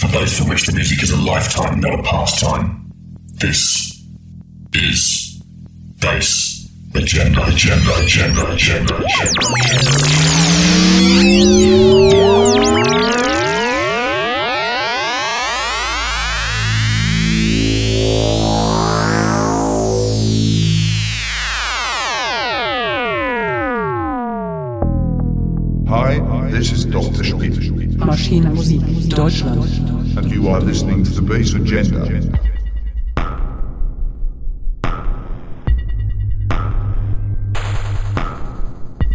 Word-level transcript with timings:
For 0.00 0.08
those 0.08 0.38
for 0.38 0.48
which 0.48 0.64
the 0.66 0.72
music 0.72 1.02
is 1.02 1.10
a 1.10 1.16
lifetime, 1.16 1.78
not 1.80 1.98
a 1.98 2.02
pastime. 2.02 2.90
This 3.34 4.02
is 4.72 5.42
Bass 6.00 6.66
Agenda, 6.94 7.44
Agenda, 7.46 7.92
Agenda, 8.02 8.50
Agenda, 8.50 8.96
Agenda. 8.96 9.90
Hi, 25.88 26.50
this 26.50 26.72
is 26.72 26.86
Dr. 26.86 27.22
Schmidt, 27.22 27.98
Maschinenmusik 27.98 28.80
Deutschland. 29.10 29.99
And 30.16 30.30
you 30.30 30.48
are 30.48 30.60
listening 30.60 31.04
to 31.04 31.10
the 31.10 31.22
Bass 31.22 31.54
Agenda. 31.54 32.00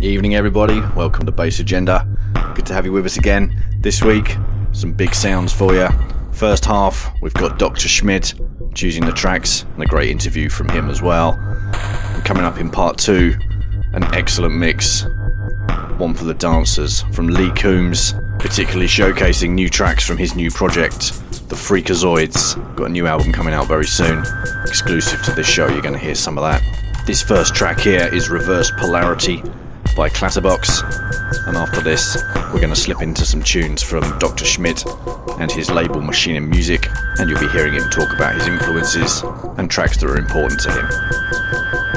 Evening, 0.02 0.36
everybody. 0.36 0.80
Welcome 0.96 1.26
to 1.26 1.32
Bass 1.32 1.60
Agenda. 1.60 2.08
Good 2.56 2.66
to 2.68 2.74
have 2.74 2.86
you 2.86 2.94
with 2.94 3.06
us 3.06 3.18
again 3.18 3.62
this 3.82 4.04
week. 4.04 4.38
Some 4.72 4.94
big 4.94 5.14
sounds 5.14 5.52
for 5.52 5.74
you. 5.74 5.90
First 6.32 6.66
half, 6.66 7.12
we've 7.22 7.34
got 7.34 7.60
Dr. 7.60 7.90
Schmidt 7.90 8.34
choosing 8.74 9.06
the 9.06 9.12
tracks 9.12 9.64
and 9.74 9.84
a 9.84 9.86
great 9.86 10.10
interview 10.10 10.50
from 10.50 10.70
him 10.70 10.90
as 10.90 11.02
well. 11.02 11.34
And 11.34 12.24
coming 12.24 12.44
up 12.44 12.58
in 12.58 12.70
part 12.70 12.98
two, 12.98 13.36
an 13.94 14.04
excellent 14.14 14.56
mix. 14.56 15.06
One 15.98 16.14
for 16.14 16.26
the 16.26 16.34
dancers 16.34 17.02
from 17.14 17.28
Lee 17.28 17.52
Coombs, 17.52 18.14
particularly 18.40 18.88
showcasing 18.88 19.52
new 19.52 19.70
tracks 19.70 20.06
from 20.06 20.18
his 20.18 20.36
new 20.36 20.52
project, 20.52 21.14
The 21.50 21.56
Freakazoids. 21.56 22.56
Got 22.76 22.86
a 22.86 22.90
new 22.90 23.08
album 23.08 23.32
coming 23.32 23.54
out 23.54 23.68
very 23.68 23.86
soon. 23.86 24.24
Exclusive 24.66 25.22
to 25.24 25.32
this 25.32 25.48
show, 25.48 25.68
you're 25.68 25.82
going 25.82 25.94
to 25.94 26.00
hear 26.00 26.16
some 26.16 26.38
of 26.38 26.44
that. 26.44 26.62
This 27.06 27.22
first 27.22 27.56
track 27.56 27.80
here 27.80 28.10
is 28.14 28.30
Reverse 28.30 28.72
Polarity 28.72 29.42
by 29.96 30.10
Clatterbox. 30.10 30.84
And 31.48 31.56
after 31.56 31.82
this, 31.82 32.18
we're 32.54 32.60
going 32.60 32.74
to 32.74 32.76
slip 32.76 33.02
into 33.02 33.26
some 33.26 33.42
tunes 33.42 33.82
from 33.82 34.02
Dr. 34.20 34.46
Schmidt 34.46 34.86
and 35.40 35.52
his 35.52 35.70
label 35.70 36.02
Maschinen 36.02 36.48
Musik, 36.48 36.88
and 37.20 37.30
you'll 37.30 37.40
be 37.40 37.48
hearing 37.50 37.74
him 37.74 37.90
talk 37.90 38.14
about 38.14 38.36
his 38.36 38.48
influences 38.48 39.24
and 39.58 39.70
tracks 39.70 39.98
that 39.98 40.10
are 40.10 40.18
important 40.18 40.60
to 40.62 40.72
him. 40.72 40.88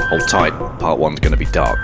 Hold 0.07 0.27
tight, 0.27 0.51
part 0.79 0.99
one's 0.99 1.19
going 1.19 1.31
to 1.31 1.37
be 1.37 1.45
dark. 1.45 1.79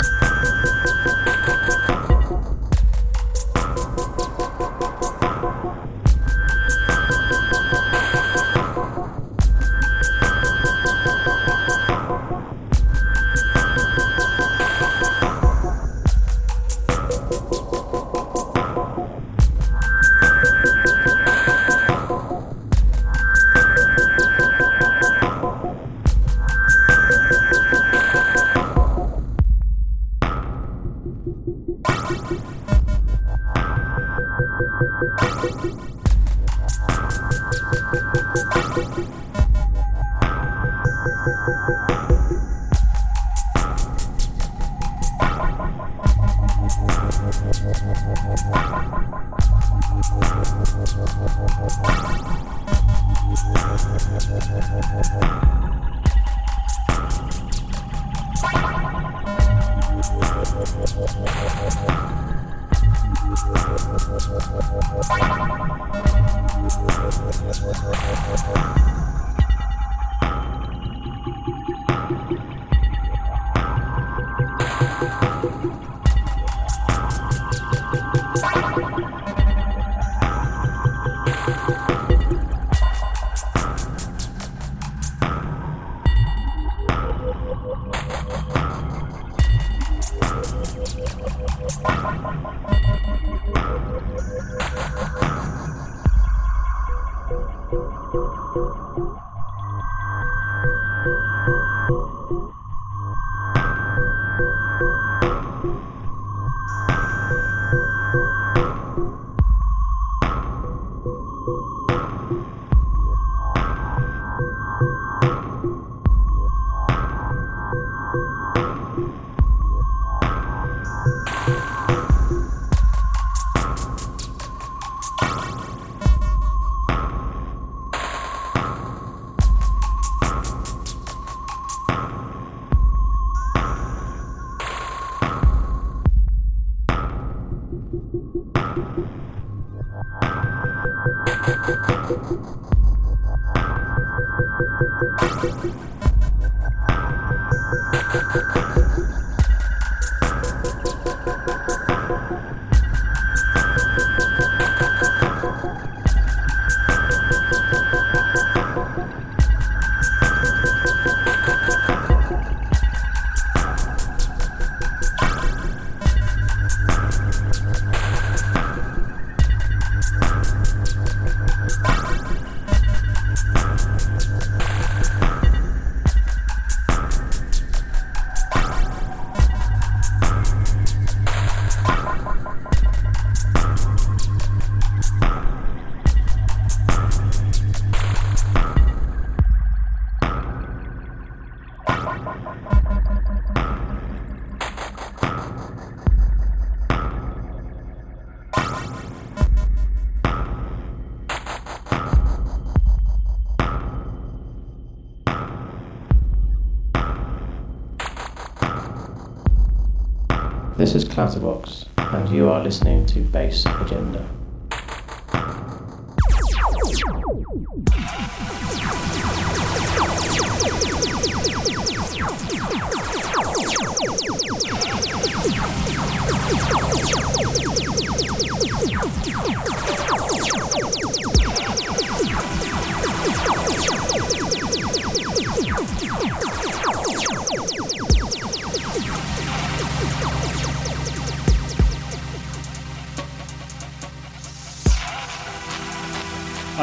Is 211.25 211.85
and 211.97 212.29
you 212.29 212.49
are 212.51 212.61
listening 212.63 213.03
to 213.07 213.19
Bass 213.21 213.65
Agenda. 213.65 214.23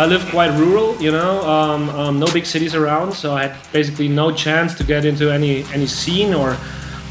I 0.03 0.07
live 0.07 0.27
quite 0.31 0.51
rural, 0.59 1.01
you 1.01 1.13
know, 1.13 1.41
um, 1.49 1.89
um, 1.91 2.19
no 2.19 2.27
big 2.27 2.45
cities 2.45 2.75
around, 2.75 3.13
so 3.13 3.35
I 3.35 3.47
had 3.47 3.73
basically 3.73 4.09
no 4.09 4.33
chance 4.33 4.75
to 4.79 4.83
get 4.83 5.05
into 5.05 5.31
any 5.31 5.63
any 5.73 5.87
scene 5.87 6.35
or 6.35 6.57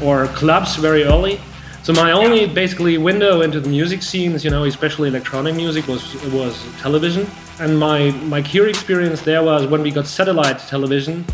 or 0.02 0.26
clubs 0.40 0.76
very 0.76 1.04
early. 1.04 1.40
So 1.84 1.94
my 1.94 2.12
only 2.12 2.46
basically 2.46 2.98
window 2.98 3.40
into 3.40 3.60
the 3.60 3.70
music 3.70 4.02
scenes, 4.02 4.44
you 4.44 4.50
know, 4.50 4.64
especially 4.64 5.08
electronic 5.08 5.54
music, 5.54 5.88
was 5.88 6.02
was 6.32 6.54
television. 6.82 7.26
And 7.60 7.78
my 7.78 8.10
my 8.34 8.42
cure 8.42 8.68
experience 8.68 9.22
there 9.22 9.42
was 9.42 9.66
when 9.66 9.80
we 9.80 9.90
got 9.90 10.06
satellite 10.06 10.58
television. 10.58 11.24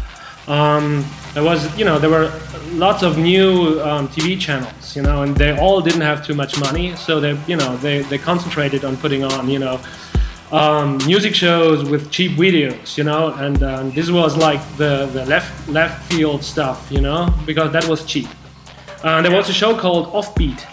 Um, 0.47 1.05
there 1.35 1.43
was, 1.43 1.61
you 1.77 1.85
know, 1.85 1.99
there 1.99 2.09
were 2.09 2.31
lots 2.71 3.03
of 3.03 3.19
new 3.19 3.83
um, 3.83 4.07
TV 4.09 4.41
channels, 4.41 4.97
you 4.97 5.03
know, 5.03 5.23
and 5.23 5.37
they 5.37 5.59
all 5.59 5.81
didn't 5.81 6.07
have 6.11 6.25
too 6.25 6.35
much 6.35 6.59
money, 6.59 6.97
so 6.97 7.21
they, 7.21 7.37
you 7.49 7.57
know, 7.57 7.77
they 7.79 8.03
they 8.11 8.17
concentrated 8.17 8.85
on 8.85 8.97
putting 8.97 9.25
on, 9.25 9.51
you 9.51 9.59
know 9.59 9.81
um, 10.53 10.99
music 11.07 11.35
shows 11.35 11.89
with 11.89 12.11
cheap 12.11 12.33
videos, 12.33 12.97
you 12.97 13.05
know, 13.05 13.35
and 13.35 13.63
um, 13.63 13.91
this 13.91 14.11
was 14.11 14.37
like 14.37 14.61
the, 14.77 15.07
the 15.13 15.27
left 15.27 15.69
left 15.69 16.13
field 16.13 16.43
stuff, 16.43 16.89
you 16.91 17.01
know, 17.01 17.33
because 17.45 17.73
that 17.73 17.87
was 17.87 18.05
cheap. 18.05 18.29
And 19.05 19.25
there 19.25 19.33
was 19.33 19.49
a 19.49 19.53
show 19.53 19.77
called 19.79 20.07
Offbeat, 20.13 20.65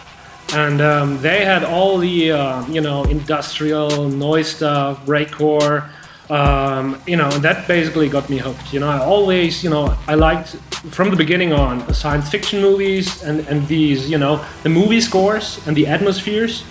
and 0.53 0.81
um, 0.81 1.21
they 1.21 1.43
had 1.43 1.63
all 1.63 1.97
the 1.97 2.31
uh, 2.31 2.65
you 2.67 2.81
know 2.81 3.03
industrial 3.03 4.09
noise 4.09 4.55
stuff, 4.55 5.05
breakcore, 5.05 5.89
um, 6.29 6.99
you 7.05 7.17
know, 7.17 7.29
that 7.39 7.67
basically 7.67 8.09
got 8.09 8.29
me 8.29 8.37
hooked. 8.37 8.73
You 8.73 8.79
know, 8.79 8.89
I 8.89 8.99
always 8.99 9.63
you 9.63 9.69
know 9.69 9.97
I 10.07 10.15
liked 10.15 10.55
from 10.91 11.09
the 11.09 11.15
beginning 11.15 11.53
on 11.53 11.93
science 11.93 12.29
fiction 12.29 12.61
movies 12.61 13.23
and 13.23 13.41
and 13.47 13.67
these 13.67 14.09
you 14.09 14.17
know 14.17 14.43
the 14.63 14.69
movie 14.69 15.01
scores 15.01 15.59
and 15.67 15.75
the 15.75 15.87
atmospheres 15.87 16.63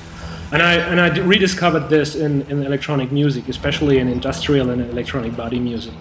and 0.54 0.62
I 0.62 0.74
and 0.74 1.00
I 1.00 1.08
rediscovered 1.18 1.88
this 1.88 2.14
in, 2.14 2.42
in 2.42 2.62
electronic 2.62 3.10
music, 3.10 3.48
especially 3.48 3.98
in 3.98 4.06
industrial 4.08 4.70
and 4.70 4.80
electronic 4.82 5.36
body 5.36 5.58
music. 5.58 5.94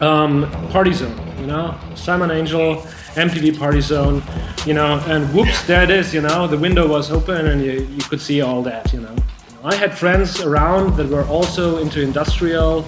Um, 0.00 0.50
Party 0.70 0.92
Zone, 0.92 1.16
you 1.38 1.46
know, 1.46 1.78
Simone 1.94 2.32
Angel, 2.32 2.78
MTV 3.14 3.56
Party 3.56 3.80
Zone, 3.80 4.20
you 4.66 4.74
know, 4.74 4.98
and 5.06 5.32
whoops, 5.32 5.64
there 5.68 5.84
it 5.84 5.90
is, 5.90 6.12
you 6.12 6.20
know, 6.20 6.48
the 6.48 6.58
window 6.58 6.88
was 6.88 7.12
open 7.12 7.46
and 7.46 7.64
you, 7.64 7.86
you 7.96 8.02
could 8.02 8.20
see 8.20 8.40
all 8.40 8.60
that, 8.64 8.92
you 8.92 9.00
know. 9.00 9.14
I 9.62 9.76
had 9.76 9.96
friends 9.96 10.40
around 10.40 10.96
that 10.96 11.08
were 11.08 11.24
also 11.26 11.78
into 11.78 12.02
industrial 12.02 12.84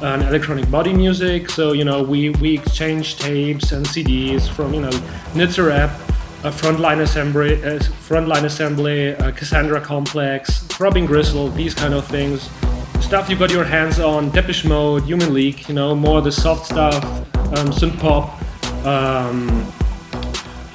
and 0.00 0.22
electronic 0.22 0.68
body 0.68 0.92
music, 0.92 1.48
so 1.48 1.74
you 1.74 1.84
know, 1.84 2.02
we 2.02 2.30
we 2.30 2.54
exchanged 2.54 3.20
tapes 3.20 3.70
and 3.70 3.86
CDs 3.86 4.48
from 4.48 4.74
you 4.74 4.80
know 4.80 4.96
Nitzer 5.38 5.70
Ebb 5.70 6.05
uh, 6.46 6.50
Frontline 6.52 7.00
Assembly, 7.00 7.54
uh, 7.64 7.78
Frontline 8.08 8.44
Assembly, 8.44 9.16
uh, 9.16 9.32
Cassandra 9.32 9.80
Complex, 9.80 10.60
Throbbing 10.64 11.04
Gristle, 11.04 11.48
these 11.48 11.74
kind 11.74 11.92
of 11.92 12.06
things. 12.06 12.48
Stuff 13.00 13.28
you 13.28 13.36
got 13.36 13.50
your 13.50 13.64
hands 13.64 13.98
on, 13.98 14.30
Depeche 14.30 14.64
Mode, 14.64 15.02
Human 15.04 15.34
League, 15.34 15.68
you 15.68 15.74
know, 15.74 15.94
more 15.94 16.20
the 16.20 16.30
soft 16.30 16.66
stuff, 16.66 17.02
um, 17.34 17.72
synth 17.72 17.98
pop, 17.98 18.40
um, 18.86 19.48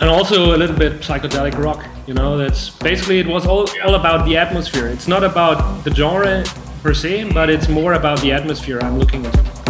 and 0.02 0.10
also 0.10 0.56
a 0.56 0.58
little 0.58 0.76
bit 0.76 1.02
psychedelic 1.02 1.58
rock. 1.58 1.86
You 2.06 2.16
know, 2.16 2.38
that's 2.38 2.70
basically 2.70 3.20
it 3.20 3.28
was 3.28 3.46
all, 3.46 3.66
all 3.86 3.96
about 3.96 4.26
the 4.26 4.36
atmosphere. 4.36 4.88
It's 4.88 5.08
not 5.08 5.24
about 5.24 5.86
the 5.86 5.96
genre 5.96 6.44
per 6.84 6.94
se, 6.94 7.32
but 7.32 7.50
it's 7.50 7.70
more 7.70 7.94
about 7.94 8.20
the 8.22 8.34
atmosphere 8.34 8.80
I'm 8.82 9.00
looking 9.00 9.26
at. 9.26 9.61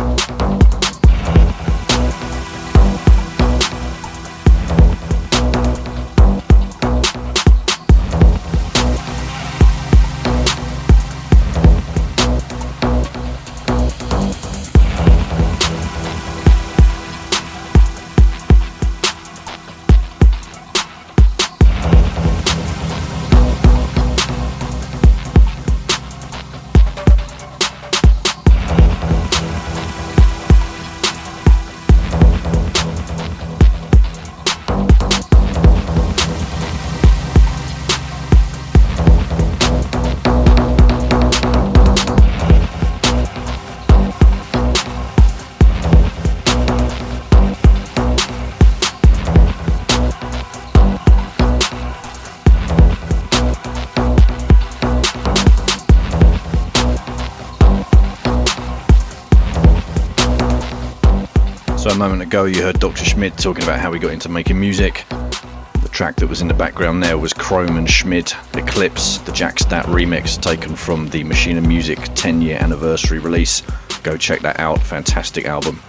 Ago, 62.31 62.45
you 62.45 62.61
heard 62.61 62.79
Dr. 62.79 63.03
Schmidt 63.03 63.37
talking 63.37 63.61
about 63.61 63.81
how 63.81 63.91
he 63.91 63.99
got 63.99 64.13
into 64.13 64.29
making 64.29 64.57
music. 64.57 65.03
The 65.09 65.89
track 65.91 66.15
that 66.15 66.27
was 66.27 66.41
in 66.41 66.47
the 66.47 66.53
background 66.53 67.03
there 67.03 67.17
was 67.17 67.33
Chrome 67.33 67.75
and 67.75 67.89
Schmidt 67.89 68.37
Eclipse, 68.53 69.17
the 69.17 69.33
Jack 69.33 69.59
Stat 69.59 69.85
remix 69.87 70.41
taken 70.41 70.77
from 70.77 71.09
the 71.09 71.25
Maschinen 71.25 71.65
Musik 71.65 71.99
10 72.15 72.41
year 72.41 72.57
anniversary 72.57 73.19
release. 73.19 73.63
Go 74.03 74.15
check 74.15 74.39
that 74.43 74.61
out. 74.61 74.81
Fantastic 74.81 75.43
album. 75.43 75.81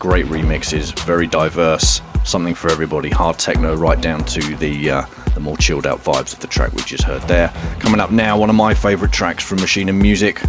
Great 0.00 0.26
remixes, 0.26 0.98
very 1.06 1.28
diverse, 1.28 2.00
something 2.24 2.56
for 2.56 2.72
everybody. 2.72 3.08
Hard 3.08 3.38
techno 3.38 3.76
right 3.76 4.00
down 4.00 4.24
to 4.24 4.56
the 4.56 4.90
uh, 4.90 5.06
the 5.34 5.40
more 5.40 5.56
chilled 5.58 5.86
out 5.86 6.02
vibes 6.02 6.32
of 6.32 6.40
the 6.40 6.48
track 6.48 6.72
we 6.72 6.82
just 6.82 7.04
heard 7.04 7.22
there. 7.28 7.50
Coming 7.78 8.00
up 8.00 8.10
now, 8.10 8.36
one 8.36 8.50
of 8.50 8.56
my 8.56 8.74
favourite 8.74 9.14
tracks 9.14 9.44
from 9.44 9.58
Maschinen 9.58 9.94
Musik, 9.94 10.42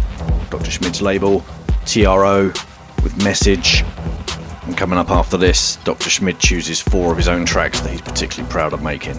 Dr. 0.50 0.72
Schmidt's 0.72 1.00
label, 1.00 1.44
TRO 1.84 2.46
with 3.04 3.22
Message. 3.22 3.84
And 4.66 4.76
coming 4.76 4.98
up 4.98 5.10
after 5.10 5.36
this, 5.36 5.76
Dr. 5.84 6.10
Schmidt 6.10 6.40
chooses 6.40 6.80
four 6.80 7.12
of 7.12 7.16
his 7.16 7.28
own 7.28 7.44
tracks 7.44 7.80
that 7.80 7.90
he's 7.90 8.00
particularly 8.00 8.50
proud 8.50 8.72
of 8.72 8.82
making. 8.82 9.16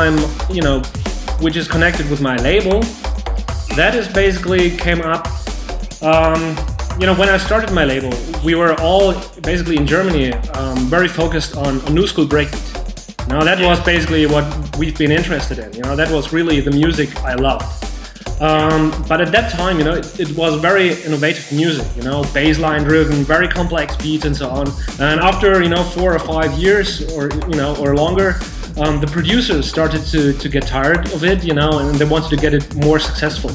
I'm, 0.00 0.18
you 0.50 0.62
know, 0.62 0.80
which 1.40 1.56
is 1.56 1.68
connected 1.68 2.08
with 2.10 2.20
my 2.20 2.36
label, 2.36 2.80
that 3.76 3.94
is 3.94 4.08
basically 4.08 4.76
came 4.76 5.02
up. 5.02 5.26
Um, 6.02 6.56
you 6.98 7.06
know, 7.06 7.14
when 7.14 7.28
I 7.28 7.36
started 7.36 7.72
my 7.72 7.84
label, 7.84 8.12
we 8.44 8.54
were 8.54 8.74
all 8.80 9.12
basically 9.42 9.76
in 9.76 9.86
Germany 9.86 10.32
um, 10.32 10.78
very 10.86 11.08
focused 11.08 11.56
on, 11.56 11.80
on 11.82 11.94
new 11.94 12.06
school 12.06 12.26
breakbeat. 12.26 13.28
Now 13.28 13.44
that 13.44 13.60
was 13.60 13.78
basically 13.84 14.26
what 14.26 14.44
we've 14.76 14.96
been 14.96 15.12
interested 15.12 15.58
in. 15.58 15.72
You 15.74 15.82
know, 15.82 15.94
that 15.94 16.10
was 16.10 16.32
really 16.32 16.60
the 16.60 16.70
music 16.70 17.14
I 17.18 17.34
loved. 17.34 17.64
Um, 18.40 18.90
but 19.06 19.20
at 19.20 19.30
that 19.32 19.52
time, 19.52 19.78
you 19.78 19.84
know, 19.84 19.94
it, 19.94 20.18
it, 20.18 20.34
was 20.34 20.58
very 20.60 20.94
innovative 21.04 21.52
music. 21.52 21.86
You 21.94 22.02
know, 22.02 22.22
bassline 22.22 22.84
driven, 22.84 23.22
very 23.22 23.46
complex 23.46 23.96
beats 23.98 24.24
and 24.24 24.34
so 24.34 24.48
on. 24.48 24.68
And 24.98 25.20
after 25.20 25.62
you 25.62 25.68
know 25.68 25.82
four 25.82 26.14
or 26.14 26.18
five 26.18 26.52
years, 26.54 27.02
or 27.12 27.28
you 27.50 27.56
know, 27.56 27.76
or 27.76 27.94
longer, 27.94 28.40
um, 28.80 29.00
the 29.00 29.06
producers 29.06 29.68
started 29.68 30.04
to, 30.06 30.32
to 30.32 30.48
get 30.48 30.66
tired 30.66 31.12
of 31.12 31.22
it, 31.22 31.44
you 31.44 31.54
know, 31.54 31.78
and 31.78 31.94
they 31.96 32.06
wanted 32.06 32.30
to 32.30 32.36
get 32.36 32.54
it 32.54 32.74
more 32.76 32.98
successful. 32.98 33.50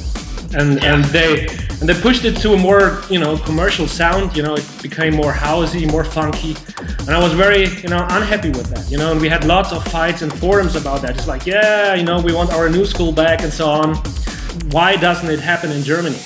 And, 0.57 0.81
yeah. 0.81 0.93
and 0.93 1.03
they 1.05 1.47
and 1.81 1.89
they 1.89 1.99
pushed 1.99 2.23
it 2.23 2.37
to 2.37 2.53
a 2.53 2.57
more 2.57 3.01
you 3.09 3.19
know 3.19 3.37
commercial 3.37 3.87
sound. 3.87 4.37
You 4.37 4.43
know, 4.43 4.55
it 4.55 4.65
became 4.81 5.13
more 5.13 5.33
housey, 5.33 5.91
more 5.91 6.05
funky, 6.05 6.55
and 6.99 7.09
I 7.09 7.21
was 7.21 7.33
very 7.33 7.65
you 7.81 7.89
know 7.89 8.05
unhappy 8.09 8.49
with 8.49 8.67
that. 8.73 8.89
You 8.89 8.97
know, 8.97 9.11
and 9.11 9.19
we 9.19 9.27
had 9.27 9.43
lots 9.43 9.73
of 9.73 9.83
fights 9.87 10.21
and 10.21 10.31
forums 10.31 10.77
about 10.77 11.01
that. 11.01 11.17
It's 11.17 11.27
like, 11.27 11.45
yeah, 11.45 11.95
you 11.95 12.03
know, 12.03 12.21
we 12.21 12.33
want 12.33 12.53
our 12.53 12.69
new 12.69 12.85
school 12.85 13.11
back 13.11 13.41
and 13.41 13.51
so 13.51 13.67
on. 13.67 13.95
Why 14.71 14.95
doesn't 14.95 15.29
it 15.29 15.41
happen 15.41 15.71
in 15.71 15.83
Germany? 15.83 16.19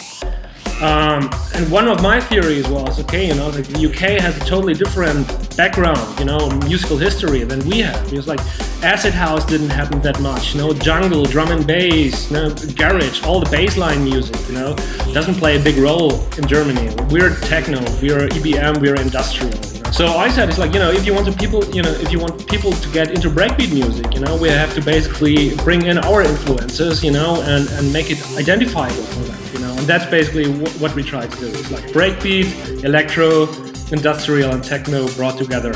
Um, 0.81 1.29
and 1.55 1.69
one 1.69 1.89
of 1.89 2.01
my 2.01 2.21
theories 2.21 2.65
was, 2.69 3.01
okay, 3.01 3.27
you 3.27 3.35
know, 3.35 3.51
the 3.51 3.89
UK 3.89 4.21
has 4.21 4.37
a 4.37 4.45
totally 4.45 4.73
different 4.73 5.27
background, 5.57 5.99
you 6.19 6.23
know, 6.23 6.49
musical 6.67 6.97
history 6.97 7.43
than 7.43 7.67
we 7.67 7.79
have. 7.79 8.13
It's 8.13 8.27
like 8.27 8.39
acid 8.83 9.13
house 9.13 9.45
didn't 9.45 9.69
happen 9.69 10.01
that 10.01 10.19
much, 10.21 10.55
No 10.55 10.73
jungle, 10.73 11.25
drum 11.25 11.51
and 11.51 11.65
bass, 11.65 12.31
know, 12.31 12.53
garage, 12.75 13.23
all 13.23 13.39
the 13.39 13.49
bassline 13.55 14.03
music, 14.03 14.37
you 14.47 14.55
know, 14.55 14.75
doesn't 15.13 15.35
play 15.35 15.59
a 15.59 15.63
big 15.63 15.77
role 15.77 16.23
in 16.37 16.47
Germany. 16.47 16.95
We're 17.09 17.35
techno, 17.41 17.79
we're 18.01 18.27
EBM, 18.29 18.79
we're 18.79 18.95
industrial. 18.95 19.61
So 19.91 20.07
I 20.17 20.29
said, 20.29 20.49
it's 20.49 20.59
like, 20.59 20.73
you 20.73 20.79
know, 20.79 20.91
if 20.91 21.05
you 21.05 21.13
want 21.13 21.25
to 21.27 21.33
people, 21.33 21.65
you 21.73 21.81
know, 21.81 21.89
if 21.89 22.11
you 22.11 22.19
want 22.19 22.47
people 22.47 22.71
to 22.71 22.89
get 22.91 23.11
into 23.11 23.29
breakbeat 23.29 23.73
music, 23.73 24.13
you 24.13 24.21
know, 24.21 24.37
we 24.37 24.47
have 24.47 24.73
to 24.75 24.81
basically 24.81 25.55
bring 25.57 25.87
in 25.87 25.97
our 25.97 26.21
influences, 26.21 27.03
you 27.03 27.11
know, 27.11 27.41
and, 27.41 27.67
and 27.69 27.91
make 27.91 28.11
it 28.11 28.23
identifiable 28.37 29.03
for 29.03 29.23
them, 29.23 29.53
you 29.53 29.59
know, 29.59 29.71
and 29.71 29.87
that's 29.87 30.05
basically 30.05 30.51
what 30.79 30.93
we 30.95 31.03
try 31.03 31.25
to 31.25 31.39
do. 31.39 31.47
It's 31.47 31.71
like 31.71 31.85
breakbeat, 31.85 32.83
electro, 32.83 33.47
industrial, 33.91 34.51
and 34.51 34.63
techno 34.63 35.07
brought 35.15 35.37
together. 35.37 35.73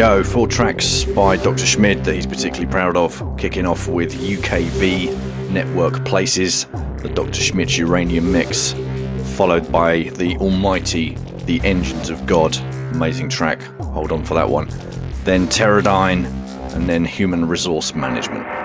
Go, 0.00 0.24
four 0.24 0.48
tracks 0.48 1.04
by 1.04 1.36
Dr. 1.36 1.66
Schmidt 1.66 2.04
that 2.04 2.14
he's 2.14 2.26
particularly 2.26 2.72
proud 2.72 2.96
of, 2.96 3.22
kicking 3.36 3.66
off 3.66 3.86
with 3.86 4.14
UKV 4.14 5.50
Network 5.50 6.06
Places, 6.06 6.64
the 7.02 7.10
Dr. 7.14 7.34
Schmidt's 7.34 7.76
Uranium 7.76 8.32
Mix, 8.32 8.74
followed 9.36 9.70
by 9.70 10.04
the 10.14 10.38
almighty 10.38 11.18
The 11.44 11.60
Engines 11.64 12.08
of 12.08 12.24
God, 12.24 12.56
amazing 12.94 13.28
track, 13.28 13.60
hold 13.92 14.10
on 14.10 14.24
for 14.24 14.32
that 14.32 14.48
one. 14.48 14.70
Then 15.24 15.46
Teradyn, 15.48 16.24
and 16.74 16.88
then 16.88 17.04
Human 17.04 17.46
Resource 17.46 17.94
Management. 17.94 18.59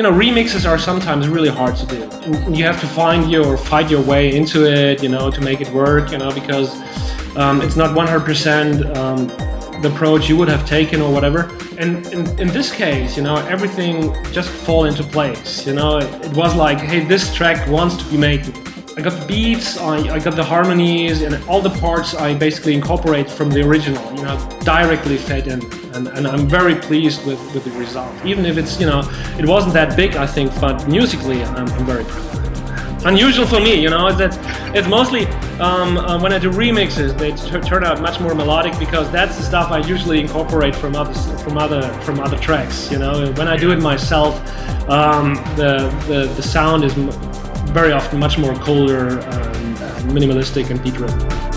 You 0.00 0.04
know, 0.04 0.12
remixes 0.12 0.66
are 0.66 0.78
sometimes 0.78 1.28
really 1.28 1.50
hard 1.50 1.76
to 1.76 1.84
do. 1.84 1.98
You 2.50 2.64
have 2.64 2.80
to 2.80 2.86
find 2.86 3.30
your 3.30 3.58
fight 3.58 3.90
your 3.90 4.00
way 4.00 4.34
into 4.34 4.64
it, 4.64 5.02
you 5.02 5.10
know, 5.10 5.30
to 5.30 5.42
make 5.42 5.60
it 5.60 5.68
work, 5.74 6.10
you 6.10 6.16
know, 6.16 6.32
because 6.32 6.74
um, 7.36 7.60
it's 7.60 7.76
not 7.76 7.94
100% 7.94 8.96
um, 8.96 9.26
the 9.82 9.92
approach 9.92 10.26
you 10.26 10.38
would 10.38 10.48
have 10.48 10.66
taken 10.66 11.02
or 11.02 11.12
whatever. 11.12 11.54
And 11.76 12.06
in, 12.14 12.40
in 12.40 12.48
this 12.48 12.74
case, 12.74 13.14
you 13.14 13.22
know, 13.22 13.36
everything 13.48 14.14
just 14.32 14.48
fall 14.48 14.86
into 14.86 15.02
place. 15.02 15.66
You 15.66 15.74
know, 15.74 15.98
it 15.98 16.34
was 16.34 16.54
like, 16.54 16.78
hey, 16.78 17.00
this 17.04 17.34
track 17.34 17.68
wants 17.68 17.98
to 17.98 18.04
be 18.10 18.16
made 18.16 18.46
I 18.96 19.02
got 19.02 19.20
the 19.20 19.26
beats, 19.26 19.76
I, 19.76 19.96
I 20.14 20.18
got 20.18 20.34
the 20.34 20.44
harmonies, 20.44 21.20
and 21.22 21.34
all 21.44 21.60
the 21.60 21.76
parts 21.78 22.14
I 22.14 22.34
basically 22.34 22.74
incorporate 22.74 23.30
from 23.30 23.50
the 23.50 23.60
original, 23.66 24.02
you 24.14 24.22
know, 24.22 24.36
directly 24.64 25.18
fed 25.18 25.46
in. 25.46 25.60
And, 26.00 26.16
and 26.16 26.26
I'm 26.26 26.46
very 26.46 26.74
pleased 26.74 27.26
with, 27.26 27.38
with 27.52 27.64
the 27.64 27.70
result. 27.72 28.10
Even 28.24 28.46
if 28.46 28.56
it's, 28.56 28.80
you 28.80 28.86
know, 28.86 29.00
it 29.38 29.46
wasn't 29.46 29.74
that 29.74 29.96
big, 29.96 30.16
I 30.16 30.26
think, 30.26 30.58
but 30.58 30.88
musically, 30.88 31.42
I'm, 31.42 31.68
I'm 31.68 31.84
very 31.84 32.04
proud. 32.04 33.04
Unusual 33.04 33.46
for 33.46 33.60
me, 33.60 33.74
you 33.74 33.90
know, 33.90 34.10
that 34.12 34.34
it's 34.74 34.88
mostly 34.88 35.26
um, 35.58 35.98
uh, 35.98 36.18
when 36.20 36.32
I 36.32 36.38
do 36.38 36.50
remixes, 36.50 37.16
they 37.18 37.32
t- 37.32 37.68
turn 37.68 37.84
out 37.84 38.00
much 38.00 38.18
more 38.18 38.34
melodic 38.34 38.78
because 38.78 39.10
that's 39.10 39.36
the 39.36 39.42
stuff 39.42 39.70
I 39.70 39.78
usually 39.86 40.20
incorporate 40.20 40.74
from 40.76 40.94
other 40.96 41.14
from 41.38 41.56
other 41.56 41.82
from 42.02 42.20
other 42.20 42.38
tracks. 42.38 42.90
You 42.90 42.98
know, 42.98 43.32
when 43.32 43.48
I 43.48 43.56
do 43.56 43.72
it 43.72 43.80
myself, 43.80 44.34
um, 44.88 45.34
the, 45.56 45.88
the 46.08 46.30
the 46.34 46.42
sound 46.42 46.84
is 46.84 46.92
very 47.72 47.92
often 47.92 48.18
much 48.18 48.36
more 48.36 48.54
colder, 48.56 49.20
and 49.20 49.76
minimalistic, 50.10 50.70
and 50.70 50.82
beat 50.82 50.94
driven. 50.94 51.49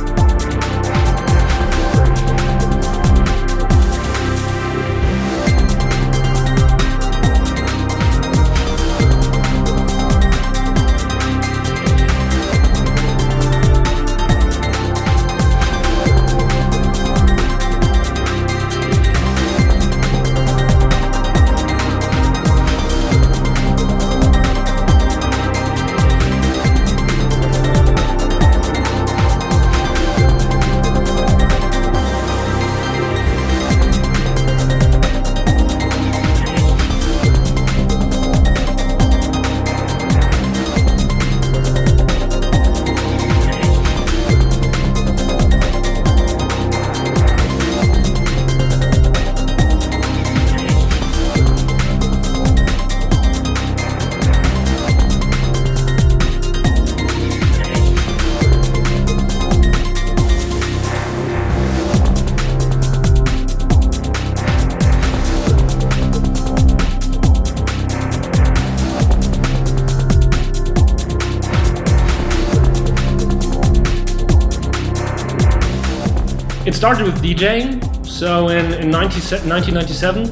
DJing. 77.34 78.06
So 78.06 78.50
in, 78.50 78.74
in 78.74 78.90
90, 78.90 79.20
1997, 79.48 80.28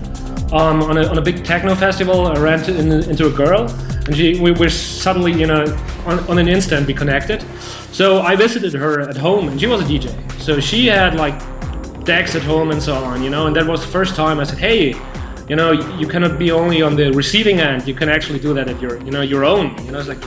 um, 0.54 0.84
on, 0.84 0.98
a, 0.98 1.08
on 1.08 1.18
a 1.18 1.22
big 1.22 1.44
techno 1.44 1.76
festival, 1.76 2.28
I 2.28 2.40
ran 2.40 2.64
to, 2.64 2.78
in, 2.78 2.92
into 3.10 3.28
a 3.28 3.32
girl, 3.32 3.70
and 4.06 4.16
she, 4.16 4.40
we 4.40 4.52
were 4.52 4.70
suddenly, 4.70 5.32
you 5.32 5.48
know, 5.48 5.64
on, 6.06 6.20
on 6.30 6.38
an 6.38 6.48
instant, 6.48 6.88
we 6.88 6.94
connected. 6.94 7.42
So 7.92 8.22
I 8.22 8.36
visited 8.36 8.74
her 8.74 9.02
at 9.02 9.18
home, 9.18 9.48
and 9.50 9.60
she 9.60 9.68
was 9.68 9.82
a 9.82 9.86
DJ. 9.86 10.12
So 10.42 10.60
she 10.60 10.88
had 10.88 11.16
like 11.16 11.40
decks 12.04 12.36
at 12.36 12.42
home 12.42 12.72
and 12.72 12.82
so 12.82 12.96
on, 12.96 13.24
you 13.24 13.30
know, 13.30 13.48
and 13.48 13.56
that 13.56 13.68
was 13.68 13.82
the 13.82 13.92
first 13.92 14.16
time 14.16 14.40
I 14.40 14.44
said, 14.44 14.58
hey, 14.58 14.96
you 15.48 15.56
know, 15.56 15.72
you 15.72 16.08
cannot 16.08 16.40
be 16.40 16.52
only 16.52 16.82
on 16.82 16.96
the 16.96 17.12
receiving 17.12 17.60
end. 17.60 17.88
You 17.88 17.94
can 17.94 18.10
actually 18.10 18.40
do 18.40 18.54
that 18.54 18.70
at 18.70 18.82
your, 18.82 19.04
you 19.04 19.12
know, 19.12 19.22
your 19.22 19.44
own. 19.44 19.78
You 19.86 19.92
know, 19.92 20.00
it's 20.00 20.08
like 20.08 20.24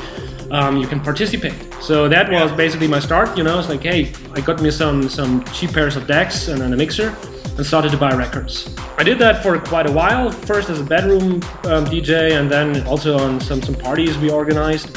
um, 0.50 0.76
you 0.76 0.86
can 0.86 1.00
participate. 1.00 1.54
So 1.80 2.08
that 2.08 2.30
was 2.30 2.52
basically 2.52 2.88
my 2.88 3.00
start. 3.00 3.36
You 3.36 3.44
know, 3.44 3.58
it's 3.58 3.68
like, 3.68 3.82
hey, 3.82 4.12
I 4.36 4.40
got 4.40 4.60
me 4.60 4.70
some 4.70 5.08
some 5.08 5.44
cheap 5.52 5.72
pairs 5.72 5.96
of 5.96 6.06
decks 6.06 6.48
and 6.48 6.60
then 6.60 6.72
a 6.72 6.76
mixer, 6.76 7.16
and 7.56 7.64
started 7.64 7.90
to 7.92 7.96
buy 7.96 8.12
records. 8.14 8.74
I 8.98 9.04
did 9.04 9.18
that 9.20 9.42
for 9.42 9.58
quite 9.58 9.86
a 9.86 9.92
while. 9.92 10.30
First 10.30 10.70
as 10.70 10.80
a 10.80 10.84
bedroom 10.84 11.34
um, 11.64 11.84
DJ, 11.86 12.38
and 12.38 12.50
then 12.50 12.84
also 12.86 13.16
on 13.16 13.40
some 13.40 13.62
some 13.62 13.76
parties 13.76 14.18
we 14.18 14.30
organized. 14.30 14.96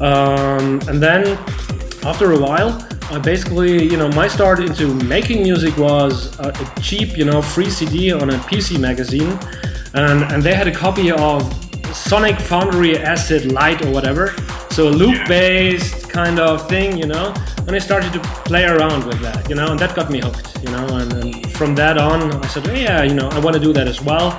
Um, 0.00 0.80
and 0.88 1.02
then 1.02 1.36
after 2.04 2.32
a 2.32 2.38
while, 2.38 2.86
I 3.10 3.18
basically, 3.18 3.84
you 3.84 3.96
know, 3.96 4.08
my 4.10 4.28
start 4.28 4.60
into 4.60 4.94
making 5.04 5.42
music 5.42 5.76
was 5.76 6.38
a, 6.40 6.48
a 6.48 6.80
cheap, 6.80 7.18
you 7.18 7.24
know, 7.24 7.42
free 7.42 7.68
CD 7.68 8.12
on 8.12 8.30
a 8.30 8.38
PC 8.48 8.78
magazine, 8.80 9.38
and 9.94 10.24
and 10.32 10.42
they 10.42 10.54
had 10.54 10.66
a 10.66 10.74
copy 10.74 11.10
of 11.10 11.42
Sonic 11.94 12.38
Foundry 12.40 12.96
Acid 12.96 13.52
Light 13.52 13.84
or 13.84 13.90
whatever. 13.90 14.34
So 14.70 14.88
loop-based 14.88 16.07
kind 16.08 16.38
of 16.38 16.68
thing, 16.68 16.96
you 16.96 17.06
know. 17.06 17.34
And 17.66 17.70
I 17.70 17.78
started 17.78 18.12
to 18.14 18.20
play 18.44 18.64
around 18.64 19.04
with 19.04 19.20
that, 19.20 19.48
you 19.48 19.54
know, 19.54 19.70
and 19.70 19.78
that 19.78 19.94
got 19.94 20.10
me 20.10 20.20
hooked, 20.20 20.62
you 20.62 20.70
know. 20.70 20.86
And, 20.96 21.12
and 21.12 21.52
from 21.52 21.74
that 21.76 21.98
on, 21.98 22.32
I 22.44 22.46
said, 22.48 22.66
oh, 22.68 22.72
yeah, 22.72 23.02
you 23.02 23.14
know, 23.14 23.28
I 23.28 23.38
want 23.40 23.54
to 23.54 23.60
do 23.60 23.72
that 23.72 23.86
as 23.86 24.00
well. 24.02 24.38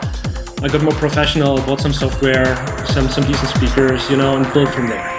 I 0.62 0.68
got 0.68 0.82
more 0.82 0.94
professional, 0.94 1.58
bought 1.58 1.80
some 1.80 1.94
software, 1.94 2.56
some 2.86 3.08
some 3.08 3.24
decent 3.26 3.50
speakers, 3.56 4.10
you 4.10 4.18
know, 4.18 4.36
and 4.36 4.54
built 4.54 4.70
from 4.70 4.88
there. 4.88 5.19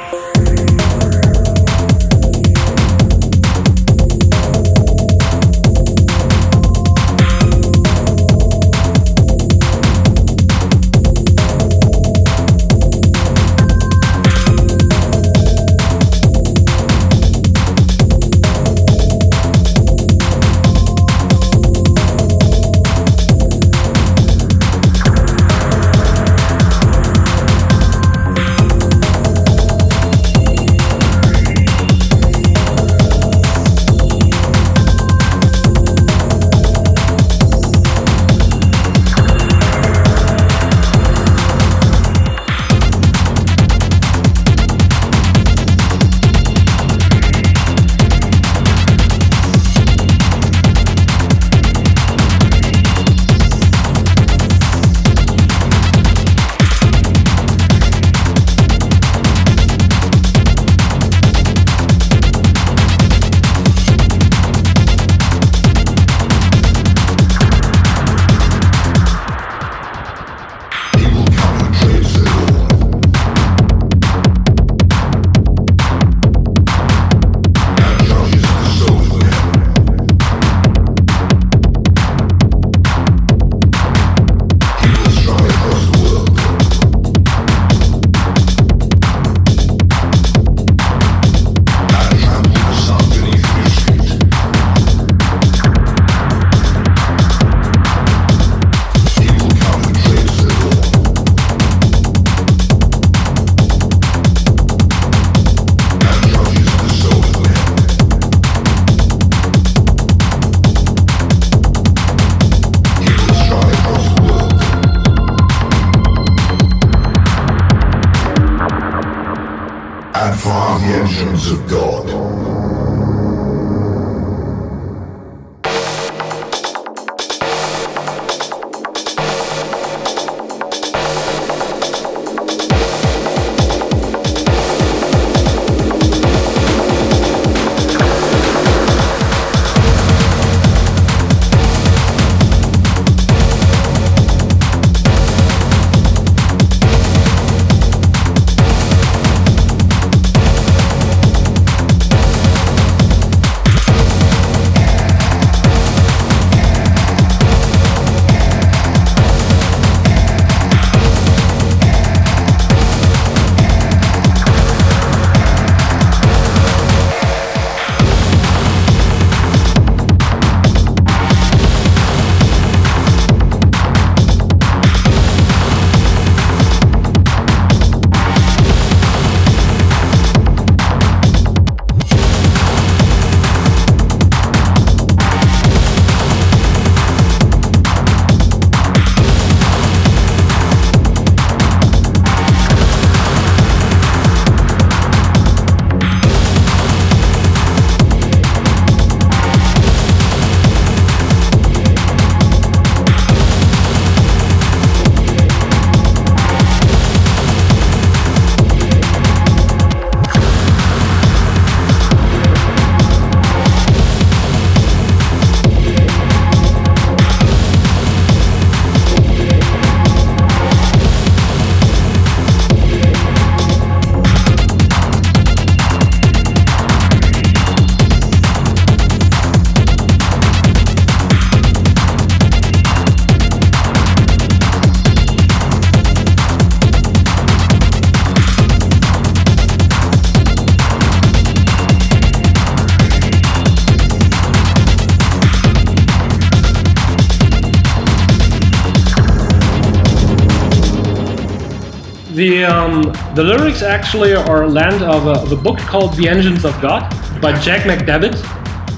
The 252.61 252.66
um, 252.66 253.03
the 253.35 253.42
lyrics 253.42 253.81
actually 253.81 254.35
are 254.35 254.68
land 254.68 255.03
of 255.03 255.27
a, 255.27 255.40
of 255.44 255.51
a 255.51 255.57
book 255.57 255.79
called 255.79 256.14
The 256.14 256.29
Engines 256.29 256.66
of 256.66 256.79
God 256.83 257.09
by 257.40 257.59
Jack 257.59 257.87
McDevitt, 257.87 258.37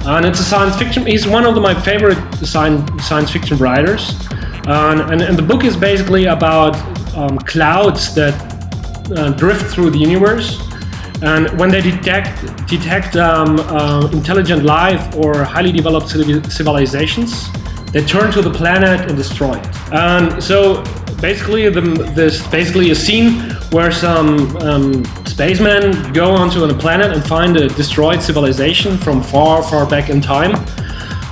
and 0.05 0.27
it's 0.27 0.41
a 0.41 0.43
science 0.43 0.77
fiction. 0.77 1.07
He's 1.07 1.29
one 1.29 1.45
of 1.45 1.55
my 1.63 1.73
favorite 1.73 2.19
science 2.45 3.07
science 3.07 3.31
fiction 3.31 3.59
writers, 3.59 4.19
and, 4.67 5.23
and, 5.23 5.39
the 5.39 5.43
book 5.43 5.63
is 5.63 5.77
basically 5.77 6.25
about 6.25 6.75
um, 7.17 7.39
clouds 7.39 8.13
that 8.17 8.35
uh, 9.17 9.31
drift 9.31 9.73
through 9.73 9.91
the 9.91 9.99
universe, 9.99 10.61
and 11.23 11.49
when 11.57 11.71
they 11.71 11.83
detect 11.83 12.67
detect 12.67 13.15
um, 13.15 13.61
uh, 13.61 14.11
intelligent 14.13 14.65
life 14.65 15.15
or 15.15 15.45
highly 15.45 15.71
developed 15.71 16.09
civilizations, 16.09 17.49
they 17.93 18.05
turn 18.05 18.33
to 18.33 18.43
the 18.43 18.51
planet 18.51 19.03
and 19.09 19.17
destroy 19.17 19.55
it. 19.55 19.93
And 19.93 20.43
so 20.43 20.83
basically 21.23 21.69
the, 21.69 21.81
this 22.17 22.45
basically 22.49 22.91
a 22.91 22.95
scene 22.95 23.52
where 23.73 23.91
some 23.91 24.55
um, 24.59 25.05
spacemen 25.25 26.13
go 26.13 26.31
onto 26.31 26.63
a 26.65 26.75
planet 26.75 27.11
and 27.11 27.25
find 27.25 27.57
a 27.57 27.69
destroyed 27.69 28.23
civilization 28.23 28.99
from 28.99 29.23
far, 29.23 29.63
far 29.63 29.89
back 29.89 30.11
in 30.11 30.21
time. 30.21 30.55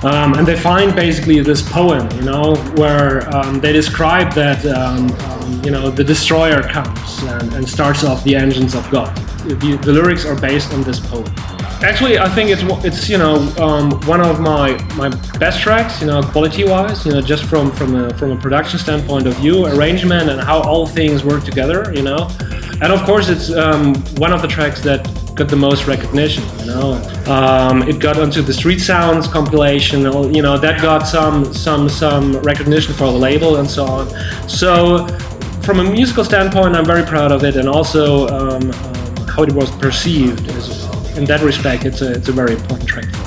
Um, 0.03 0.33
and 0.33 0.47
they 0.47 0.57
find 0.57 0.97
basically 0.97 1.41
this 1.41 1.61
poem, 1.61 2.11
you 2.17 2.23
know, 2.23 2.55
where 2.77 3.29
um, 3.37 3.61
they 3.61 3.73
describe 3.75 4.33
that, 4.33 4.65
um, 4.65 5.11
um, 5.11 5.63
you 5.63 5.71
know, 5.71 5.91
the 5.91 6.03
destroyer 6.03 6.63
comes 6.63 7.23
and, 7.25 7.53
and, 7.53 7.69
starts 7.69 8.03
off 8.03 8.25
the 8.25 8.35
engines 8.35 8.75
of 8.75 8.91
God. 8.91 9.15
The, 9.45 9.79
the 9.83 9.93
lyrics 9.93 10.25
are 10.25 10.41
based 10.41 10.73
on 10.73 10.83
this 10.83 10.99
poem. 10.99 11.27
Actually, 11.83 12.19
I 12.19 12.29
think 12.29 12.51
it's 12.51 12.63
it's 12.85 13.09
you 13.09 13.17
know 13.17 13.37
um, 13.59 13.93
one 14.03 14.21
of 14.21 14.39
my 14.39 14.73
my 14.97 15.09
best 15.39 15.61
tracks. 15.61 16.03
You 16.03 16.09
know, 16.09 16.23
quality 16.23 16.65
wise. 16.65 17.07
You 17.07 17.13
know, 17.13 17.23
just 17.23 17.45
from 17.45 17.71
from 17.73 17.95
a 17.97 18.13
from 18.19 18.33
a 18.33 18.37
production 18.37 18.79
standpoint 18.79 19.27
of 19.27 19.35
view, 19.37 19.67
arrangement, 19.67 20.29
and 20.29 20.39
how 20.41 20.61
all 20.61 20.87
things 20.87 21.25
work 21.25 21.43
together. 21.43 21.91
You 21.95 22.03
know, 22.03 22.29
and 22.83 22.93
of 22.93 23.03
course, 23.05 23.31
it's 23.31 23.51
um, 23.51 23.95
one 24.17 24.31
of 24.31 24.43
the 24.43 24.49
tracks 24.49 24.83
that 24.83 25.09
got 25.35 25.49
the 25.49 25.57
most 25.57 25.87
recognition. 25.87 26.45
You 26.59 26.67
know, 26.67 26.93
um, 27.27 27.83
it 27.89 27.99
got 27.99 28.19
onto 28.19 28.43
the 28.43 28.53
Street 28.53 28.81
Sounds 28.81 29.27
compilation. 29.27 30.03
You 30.35 30.43
know, 30.43 30.59
that 30.59 30.83
got 30.83 31.07
some 31.07 31.55
some 31.55 31.89
some 31.89 32.37
recognition 32.41 32.93
for 32.93 33.11
the 33.11 33.19
label 33.19 33.57
and 33.57 33.69
so 33.69 33.87
on. 33.87 34.49
So, 34.51 35.07
from 35.63 35.81
a 35.81 35.85
musical 35.85 36.25
standpoint, 36.27 36.77
I'm 36.77 36.85
very 36.85 37.07
proud 37.07 37.33
of 37.33 37.43
it, 37.43 37.57
and 37.57 37.67
also 37.67 38.29
um, 38.29 38.71
um, 38.71 39.27
how 39.27 39.45
it 39.45 39.53
was 39.53 39.71
perceived 39.71 40.47
in 41.17 41.25
that 41.27 41.41
respect, 41.43 41.85
it's 41.85 42.03
a, 42.03 42.13
it's 42.13 42.29
a 42.29 42.33
very 42.33 42.55
important 42.55 42.89
track 42.89 43.20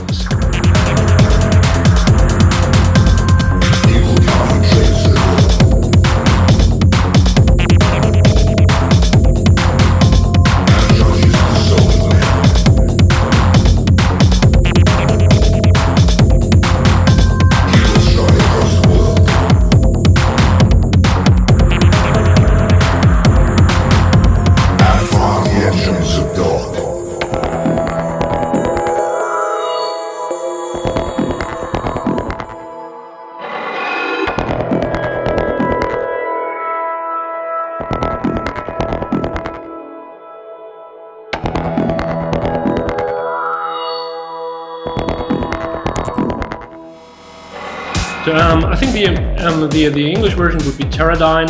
the 49.67 49.89
the 49.89 50.11
English 50.11 50.33
version 50.33 50.63
would 50.65 50.77
be 50.77 50.85
Teradyne. 50.85 51.49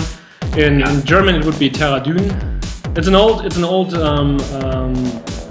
In, 0.58 0.82
in 0.88 1.04
German, 1.06 1.36
it 1.36 1.45
would 1.45 1.58
be 1.58 1.69
Teradyn. 1.69 2.30
It's 2.97 3.08
an 3.08 3.15
old 3.15 3.45
it's 3.45 3.58
an 3.58 3.63
old 3.63 3.93
um, 3.95 4.39
um, 4.62 4.95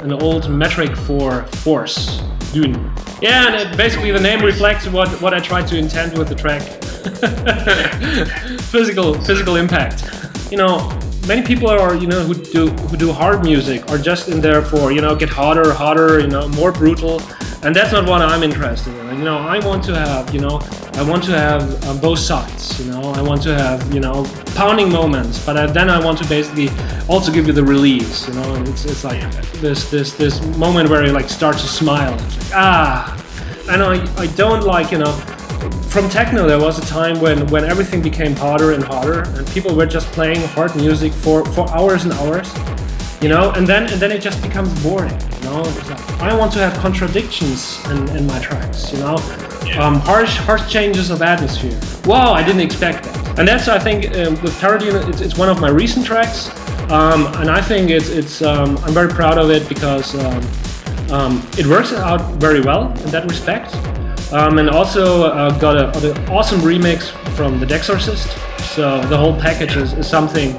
an 0.00 0.12
old 0.12 0.48
metric 0.50 0.96
for 0.96 1.44
force. 1.64 2.20
Dyn. 2.52 2.74
Yeah, 3.22 3.46
and 3.46 3.54
it, 3.56 3.76
basically 3.76 4.10
the 4.10 4.20
name 4.20 4.42
reflects 4.44 4.86
what 4.86 5.08
what 5.20 5.34
I 5.34 5.40
tried 5.40 5.66
to 5.68 5.76
intend 5.76 6.16
with 6.16 6.28
the 6.28 6.34
track. 6.34 6.62
physical 8.70 9.14
physical 9.22 9.56
impact. 9.56 10.04
You 10.50 10.58
know, 10.58 10.90
many 11.26 11.42
people 11.42 11.68
are 11.68 11.94
you 11.94 12.06
know 12.06 12.22
who 12.22 12.34
do 12.34 12.68
who 12.68 12.96
do 12.96 13.12
hard 13.12 13.42
music 13.42 13.90
are 13.90 13.98
just 13.98 14.28
in 14.28 14.40
there 14.40 14.62
for 14.62 14.92
you 14.92 15.00
know 15.00 15.16
get 15.16 15.28
harder, 15.28 15.72
harder, 15.72 16.20
you 16.20 16.28
know, 16.28 16.48
more 16.48 16.72
brutal 16.72 17.20
and 17.62 17.76
that's 17.76 17.92
not 17.92 18.08
what 18.08 18.20
I'm 18.22 18.42
interested 18.42 18.92
in. 18.94 19.18
You 19.18 19.24
know, 19.24 19.38
I 19.38 19.64
want 19.64 19.84
to 19.84 19.94
have, 19.94 20.34
you 20.34 20.40
know, 20.40 20.60
I 20.94 21.02
want 21.02 21.24
to 21.24 21.32
have 21.32 21.84
um, 21.84 21.98
both 22.00 22.18
sides. 22.18 22.78
You 22.78 22.92
know, 22.92 23.12
I 23.12 23.22
want 23.22 23.42
to 23.42 23.54
have, 23.54 23.92
you 23.94 24.00
know, 24.00 24.26
pounding 24.54 24.90
moments, 24.90 25.44
but 25.44 25.56
I, 25.56 25.66
then 25.66 25.88
I 25.88 26.04
want 26.04 26.18
to 26.18 26.28
basically 26.28 26.68
also 27.08 27.32
give 27.32 27.46
you 27.46 27.52
the 27.52 27.64
release. 27.64 28.28
You 28.28 28.34
know, 28.34 28.62
it's, 28.62 28.84
it's 28.84 29.04
like 29.04 29.20
this 29.60 29.90
this 29.90 30.12
this 30.12 30.44
moment 30.56 30.90
where 30.90 31.04
you 31.04 31.12
like 31.12 31.28
start 31.28 31.56
to 31.56 31.66
smile. 31.66 32.14
It's 32.14 32.36
like, 32.38 32.54
ah, 32.54 33.24
and 33.70 33.82
I 33.82 33.94
I 34.20 34.26
don't 34.28 34.64
like 34.64 34.92
you 34.92 34.98
know. 34.98 35.12
From 35.92 36.08
techno, 36.08 36.48
there 36.48 36.58
was 36.58 36.78
a 36.78 36.86
time 36.86 37.20
when, 37.20 37.46
when 37.48 37.64
everything 37.64 38.02
became 38.02 38.34
harder 38.34 38.72
and 38.72 38.82
harder, 38.82 39.20
and 39.36 39.46
people 39.48 39.76
were 39.76 39.86
just 39.86 40.06
playing 40.12 40.40
hard 40.48 40.74
music 40.74 41.12
for, 41.12 41.44
for 41.52 41.70
hours 41.70 42.04
and 42.04 42.12
hours 42.14 42.50
you 43.22 43.28
know 43.28 43.52
and 43.52 43.66
then 43.66 43.84
and 43.92 44.02
then 44.02 44.10
it 44.10 44.20
just 44.20 44.42
becomes 44.42 44.68
boring 44.82 45.16
know 45.52 45.62
i 46.20 46.34
want 46.34 46.52
to 46.52 46.58
have 46.58 46.72
contradictions 46.78 47.78
in, 47.90 48.08
in 48.16 48.26
my 48.26 48.38
tracks 48.40 48.92
you 48.92 48.98
know? 48.98 49.16
Um, 49.78 50.00
harsh 50.00 50.36
harsh 50.36 50.70
changes 50.70 51.10
of 51.10 51.22
atmosphere. 51.22 51.78
Wow 52.04 52.32
i 52.32 52.42
didn't 52.42 52.60
expect 52.60 53.04
that. 53.04 53.38
And 53.38 53.48
that's 53.48 53.68
i 53.68 53.78
think 53.78 54.06
um, 54.16 54.34
with 54.42 54.54
Teradyn, 54.60 55.08
it's, 55.08 55.20
it's 55.20 55.38
one 55.38 55.48
of 55.48 55.60
my 55.60 55.70
recent 55.70 56.04
tracks. 56.04 56.50
Um, 56.90 57.26
and 57.40 57.48
i 57.50 57.60
think 57.60 57.90
it's 57.90 58.08
it's 58.08 58.42
um, 58.42 58.76
i'm 58.78 58.92
very 58.92 59.08
proud 59.08 59.38
of 59.38 59.50
it 59.50 59.68
because 59.68 60.14
um, 60.14 60.42
um, 61.10 61.48
it 61.58 61.66
works 61.66 61.92
out 61.92 62.20
very 62.34 62.60
well 62.60 62.90
in 63.04 63.10
that 63.10 63.24
respect. 63.28 63.74
And 64.34 64.70
also 64.70 65.24
uh, 65.24 65.58
got 65.58 65.76
an 65.76 66.28
awesome 66.28 66.60
remix 66.60 67.10
from 67.36 67.60
the 67.60 67.66
Dexorcist. 67.66 68.30
So 68.74 68.98
the 69.08 69.16
whole 69.16 69.38
package 69.38 69.76
is, 69.76 69.92
is 69.92 70.08
something 70.08 70.58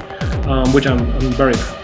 which 0.72 0.86
I'm, 0.86 1.00
I'm 1.00 1.32
very 1.32 1.54
proud 1.54 1.83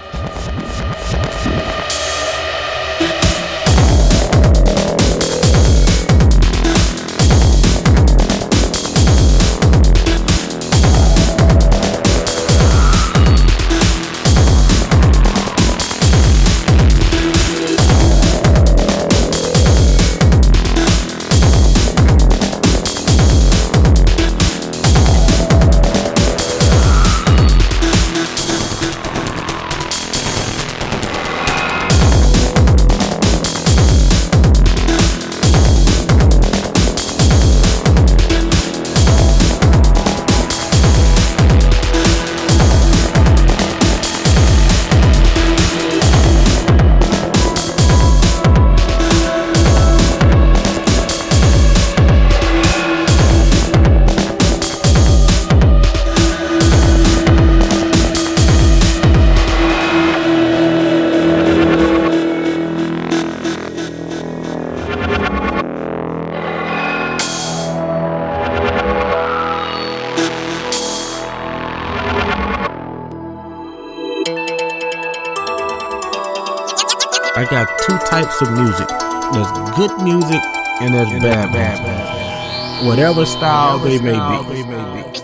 types 78.30 78.42
of 78.42 78.52
music. 78.52 78.88
There's 79.32 79.76
good 79.76 80.02
music 80.02 80.40
and 80.80 80.94
there's 80.94 81.10
and 81.10 81.20
bad, 81.20 81.52
bad 81.52 81.78
music. 81.82 82.86
Whatever 82.86 83.26
style 83.26 83.78
they 83.78 83.98
may 83.98 84.12
be. 84.12 85.19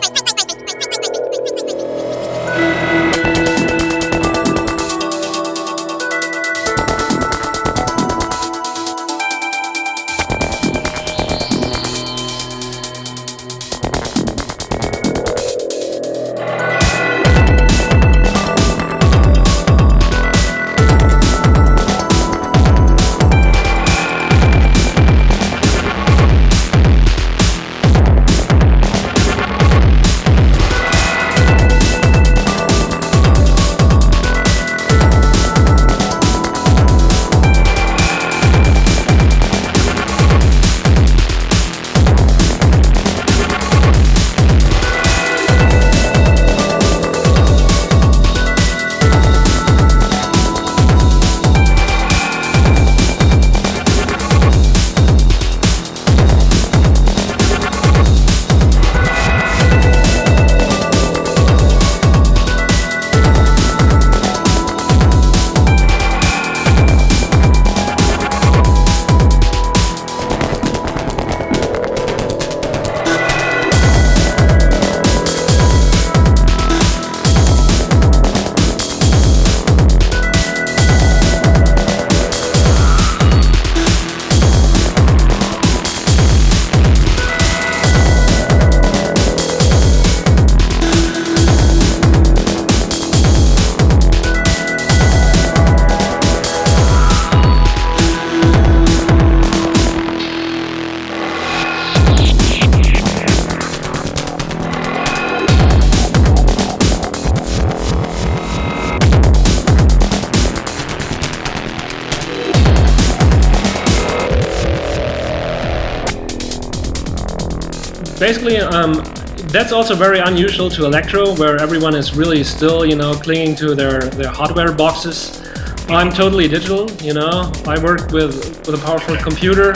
That's 119.57 119.73
also 119.73 119.95
very 119.95 120.19
unusual 120.19 120.69
to 120.69 120.85
electro, 120.85 121.35
where 121.37 121.57
everyone 121.57 121.95
is 121.95 122.15
really 122.15 122.45
still, 122.45 122.85
you 122.85 122.95
know, 122.95 123.15
clinging 123.15 123.57
to 123.57 123.75
their, 123.75 124.01
their 124.01 124.31
hardware 124.31 124.71
boxes. 124.71 125.43
I'm 125.89 126.13
totally 126.13 126.47
digital, 126.47 126.91
you 127.01 127.15
know. 127.15 127.51
I 127.67 127.83
work 127.83 128.11
with, 128.11 128.37
with 128.67 128.75
a 128.79 128.85
powerful 128.85 129.17
computer, 129.17 129.71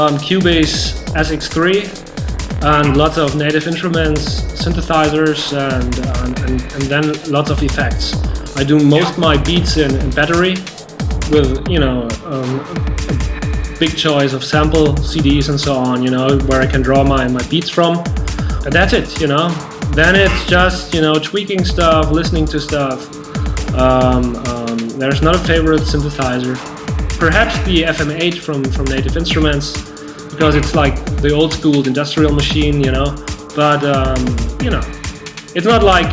um, 0.00 0.16
Cubase 0.16 0.94
SX3, 1.12 2.64
and 2.64 2.96
lots 2.96 3.18
of 3.18 3.36
native 3.36 3.66
instruments, 3.66 4.40
synthesizers, 4.64 5.52
and, 5.52 5.94
and, 6.24 6.38
and, 6.48 6.72
and 6.72 6.82
then 6.84 7.30
lots 7.30 7.50
of 7.50 7.62
effects. 7.62 8.16
I 8.56 8.64
do 8.64 8.78
most 8.78 9.18
my 9.18 9.36
beats 9.36 9.76
in, 9.76 9.94
in 9.94 10.08
battery 10.12 10.54
with, 11.30 11.68
you 11.68 11.80
know, 11.80 12.08
um, 12.24 12.64
big 13.78 13.94
choice 13.94 14.32
of 14.32 14.42
sample 14.42 14.94
CDs 14.94 15.50
and 15.50 15.60
so 15.60 15.74
on, 15.74 16.02
you 16.02 16.10
know, 16.10 16.38
where 16.46 16.62
I 16.62 16.66
can 16.66 16.80
draw 16.80 17.04
my, 17.04 17.28
my 17.28 17.46
beats 17.48 17.68
from. 17.68 18.02
And 18.64 18.72
that's 18.72 18.92
it, 18.92 19.20
you 19.20 19.26
know. 19.26 19.48
Then 19.92 20.14
it's 20.16 20.46
just, 20.46 20.94
you 20.94 21.00
know, 21.00 21.14
tweaking 21.14 21.64
stuff, 21.64 22.10
listening 22.10 22.46
to 22.46 22.60
stuff. 22.60 23.00
Um, 23.74 24.36
um, 24.46 24.78
there's 24.98 25.22
not 25.22 25.34
a 25.34 25.38
favorite 25.38 25.82
synthesizer. 25.82 26.56
perhaps 27.18 27.56
the 27.64 27.82
FM8 27.84 28.38
from 28.38 28.64
from 28.64 28.84
Native 28.86 29.16
Instruments 29.16 29.72
because 30.30 30.54
it's 30.54 30.74
like 30.74 30.94
the 31.22 31.30
old 31.32 31.52
school 31.52 31.86
industrial 31.86 32.32
machine, 32.32 32.82
you 32.82 32.90
know. 32.90 33.14
But 33.54 33.84
um, 33.84 34.18
you 34.62 34.70
know, 34.70 34.82
it's 35.54 35.66
not 35.66 35.82
like 35.82 36.10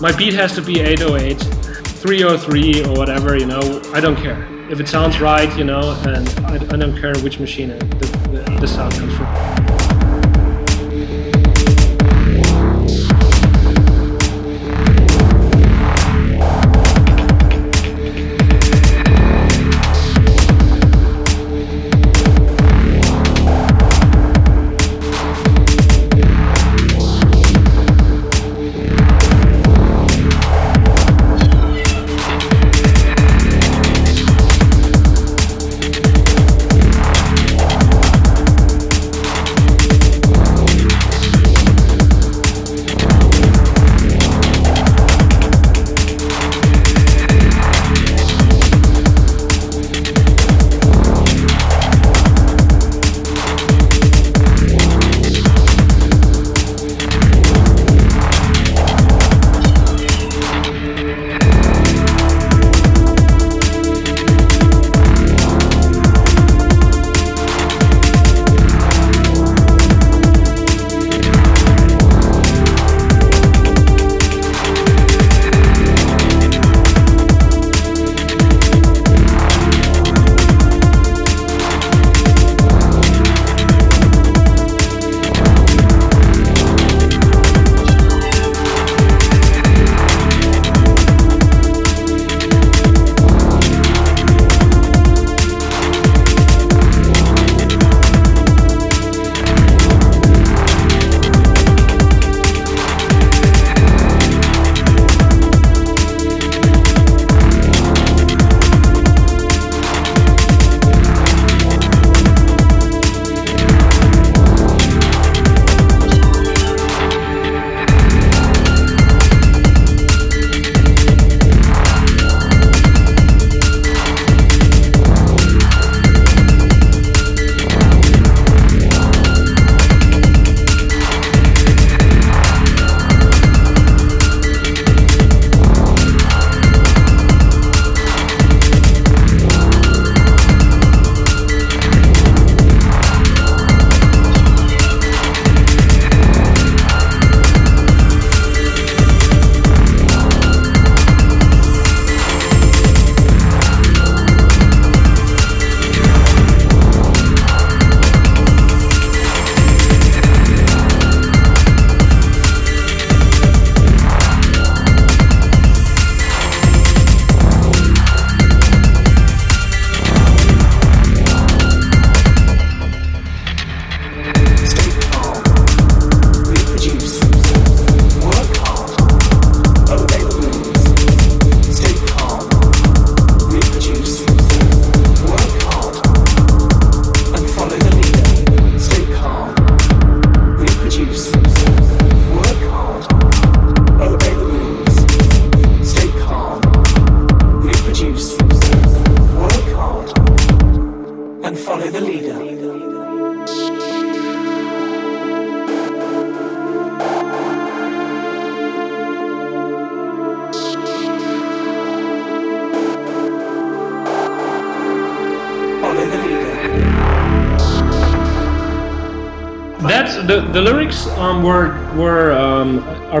my 0.00 0.12
beat 0.16 0.34
has 0.34 0.54
to 0.54 0.62
be 0.62 0.80
808, 0.80 1.34
303 1.34 2.84
or 2.84 2.94
whatever, 2.94 3.36
you 3.36 3.46
know. 3.46 3.82
I 3.92 4.00
don't 4.00 4.16
care 4.16 4.46
if 4.70 4.80
it 4.80 4.88
sounds 4.88 5.20
right, 5.20 5.54
you 5.58 5.64
know, 5.64 5.96
and 6.06 6.28
I, 6.46 6.54
I 6.54 6.76
don't 6.76 6.98
care 6.98 7.14
which 7.18 7.38
machine 7.38 7.68
the, 7.68 8.06
the, 8.32 8.58
the 8.60 8.68
sound 8.68 8.94
comes 8.94 9.14
from. 9.16 9.39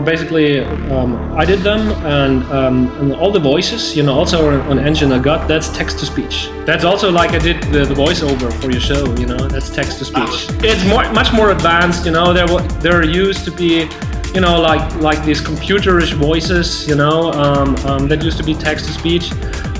Are 0.00 0.04
basically 0.04 0.60
um, 0.94 1.10
I 1.36 1.44
did 1.44 1.60
them 1.60 1.92
and, 2.04 2.42
um, 2.44 2.76
and 3.00 3.12
all 3.14 3.30
the 3.30 3.40
voices 3.40 3.96
you 3.96 4.02
know 4.02 4.14
also 4.14 4.38
on 4.70 4.78
engine 4.78 5.12
I 5.12 5.18
got 5.18 5.46
that's 5.46 5.68
text 5.68 5.98
to 6.00 6.06
speech. 6.06 6.48
That's 6.64 6.84
also 6.84 7.10
like 7.10 7.32
I 7.32 7.38
did 7.38 7.62
the, 7.64 7.84
the 7.84 7.94
voiceover 7.94 8.52
for 8.60 8.70
your 8.70 8.80
show 8.80 9.02
you 9.16 9.26
know 9.26 9.48
that's 9.52 9.70
text 9.70 9.98
to 9.98 10.04
speech. 10.04 10.34
It's 10.70 10.84
more 10.92 11.04
much 11.12 11.32
more 11.32 11.50
advanced 11.50 12.06
you 12.06 12.12
know 12.12 12.32
there 12.32 12.48
there 12.86 13.04
used 13.04 13.44
to 13.44 13.52
be 13.52 13.88
you 14.34 14.40
know 14.40 14.60
like 14.60 14.84
like 15.08 15.22
these 15.24 15.40
computerish 15.40 16.12
voices 16.14 16.88
you 16.88 16.94
know 16.94 17.32
um, 17.32 17.76
um, 17.88 18.08
that 18.08 18.22
used 18.22 18.38
to 18.38 18.44
be 18.44 18.54
text 18.54 18.86
to 18.86 18.92
speech. 18.92 19.26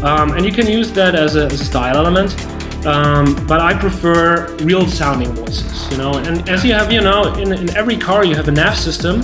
And 0.03 0.45
you 0.45 0.53
can 0.53 0.67
use 0.67 0.93
that 0.93 1.15
as 1.15 1.37
a, 1.37 1.45
as 1.47 1.61
a 1.61 1.65
style 1.65 1.97
element. 1.97 2.31
Um, 2.87 3.27
but 3.47 3.61
I 3.61 3.79
prefer 3.79 4.49
real 4.63 4.87
sounding 4.87 5.33
voices, 5.35 5.91
you 5.91 5.99
know. 5.99 6.15
And 6.15 6.49
as 6.49 6.65
you 6.65 6.73
have, 6.73 6.91
you 6.91 7.03
know, 7.03 7.35
in, 7.35 7.53
in 7.53 7.69
every 7.77 7.99
car 7.99 8.25
you 8.25 8.35
have 8.35 8.49
a 8.49 8.53
nav 8.53 8.79
system 8.79 9.21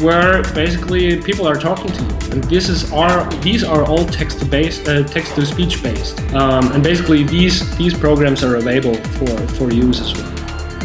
where 0.00 0.42
basically 0.54 1.20
people 1.20 1.46
are 1.46 1.56
talking 1.56 1.90
to 1.90 2.02
you, 2.02 2.32
and 2.32 2.44
this 2.44 2.68
is 2.68 2.92
our 2.92 3.28
these 3.42 3.64
are 3.64 3.84
all 3.84 4.04
text 4.06 4.50
based, 4.50 4.88
uh, 4.88 5.02
text 5.04 5.34
to 5.34 5.46
speech 5.46 5.82
based, 5.82 6.20
um, 6.34 6.72
and 6.72 6.82
basically 6.82 7.24
these 7.24 7.76
these 7.76 7.94
programs 7.94 8.42
are 8.42 8.56
available 8.56 8.96
for 9.18 9.36
for 9.56 9.72
use 9.72 10.00
as 10.00 10.12
well. 10.14 10.32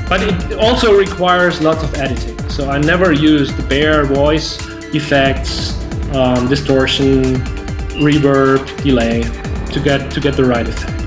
But 0.09 0.23
it 0.23 0.59
also 0.59 0.97
requires 0.97 1.61
lots 1.61 1.83
of 1.83 1.93
editing, 1.95 2.37
so 2.49 2.69
I 2.69 2.77
never 2.79 3.11
use 3.11 3.53
the 3.53 3.63
bare 3.63 4.05
voice 4.05 4.57
effects, 4.93 5.73
um, 6.13 6.47
distortion, 6.47 7.35
reverb, 7.99 8.65
delay 8.83 9.23
to 9.73 9.79
get 9.79 10.11
to 10.11 10.19
get 10.19 10.35
the 10.35 10.45
right 10.45 10.67
effect. 10.67 10.97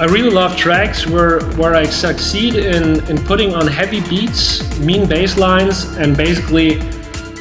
I 0.00 0.04
really 0.06 0.30
love 0.30 0.56
tracks 0.56 1.06
where, 1.06 1.40
where 1.56 1.74
I 1.74 1.84
succeed 1.84 2.54
in, 2.54 3.06
in 3.10 3.18
putting 3.26 3.54
on 3.54 3.66
heavy 3.66 4.00
beats, 4.08 4.62
mean 4.78 5.06
bass 5.06 5.36
lines, 5.36 5.84
and 5.98 6.16
basically 6.16 6.80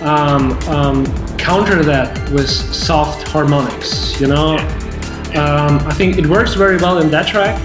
um, 0.01 0.51
um, 0.69 1.37
counter 1.37 1.83
that 1.83 2.29
with 2.31 2.49
soft 2.49 3.27
harmonics, 3.27 4.19
you 4.19 4.27
know? 4.27 4.57
Um, 5.35 5.79
I 5.87 5.93
think 5.93 6.17
it 6.17 6.25
works 6.25 6.53
very 6.55 6.77
well 6.77 6.99
in 6.99 7.11
that 7.11 7.27
track. 7.27 7.59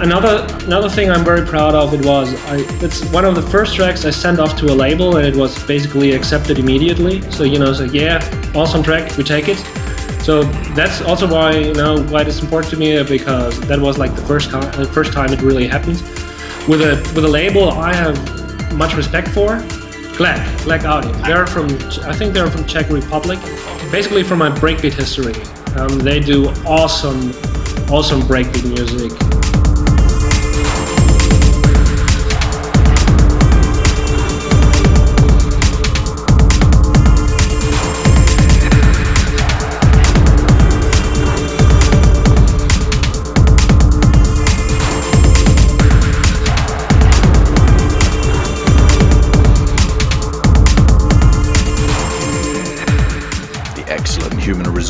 another 0.00 0.46
another 0.64 0.88
thing 0.88 1.10
I'm 1.10 1.24
very 1.24 1.46
proud 1.46 1.74
of 1.74 1.94
it 1.94 2.04
was 2.04 2.34
I, 2.46 2.58
it's 2.84 3.04
one 3.10 3.24
of 3.24 3.34
the 3.34 3.42
first 3.42 3.74
tracks 3.74 4.04
I 4.04 4.10
sent 4.10 4.38
off 4.38 4.56
to 4.58 4.66
a 4.66 4.74
label 4.74 5.16
and 5.16 5.26
it 5.26 5.34
was 5.34 5.62
basically 5.66 6.12
accepted 6.12 6.58
immediately. 6.58 7.22
So 7.30 7.44
you 7.44 7.58
know, 7.58 7.72
so 7.72 7.84
yeah, 7.84 8.18
awesome 8.54 8.82
track, 8.82 9.16
we 9.16 9.24
take 9.24 9.48
it. 9.48 9.58
So 10.22 10.42
that's 10.74 11.00
also 11.02 11.26
why 11.26 11.56
you 11.56 11.74
know 11.74 12.02
why 12.04 12.22
it's 12.22 12.40
important 12.42 12.70
to 12.72 12.78
me 12.78 13.02
because 13.02 13.58
that 13.68 13.78
was 13.78 13.96
like 13.96 14.14
the 14.14 14.22
first 14.22 14.50
time 14.50 14.70
the 14.72 14.92
first 14.92 15.12
time 15.12 15.32
it 15.32 15.40
really 15.40 15.66
happened. 15.66 16.00
With 16.68 16.82
a 16.82 16.96
with 17.14 17.24
a 17.24 17.28
label 17.28 17.70
I 17.70 17.94
have 17.94 18.16
much 18.74 18.94
respect 18.94 19.28
for, 19.28 19.62
Glak, 20.16 20.38
Glak 20.64 20.84
Audio. 20.84 21.12
They're 21.22 21.46
from 21.46 21.66
I 22.04 22.12
think 22.12 22.34
they're 22.34 22.50
from 22.50 22.64
Czech 22.66 22.90
Republic. 22.90 23.38
Basically 23.90 24.22
from 24.22 24.38
my 24.38 24.50
breakbeat 24.50 24.92
history, 24.92 25.34
um, 25.76 25.98
they 25.98 26.20
do 26.20 26.48
awesome 26.66 27.30
awesome 27.90 28.20
breakbeat 28.22 28.64
music. 28.68 29.49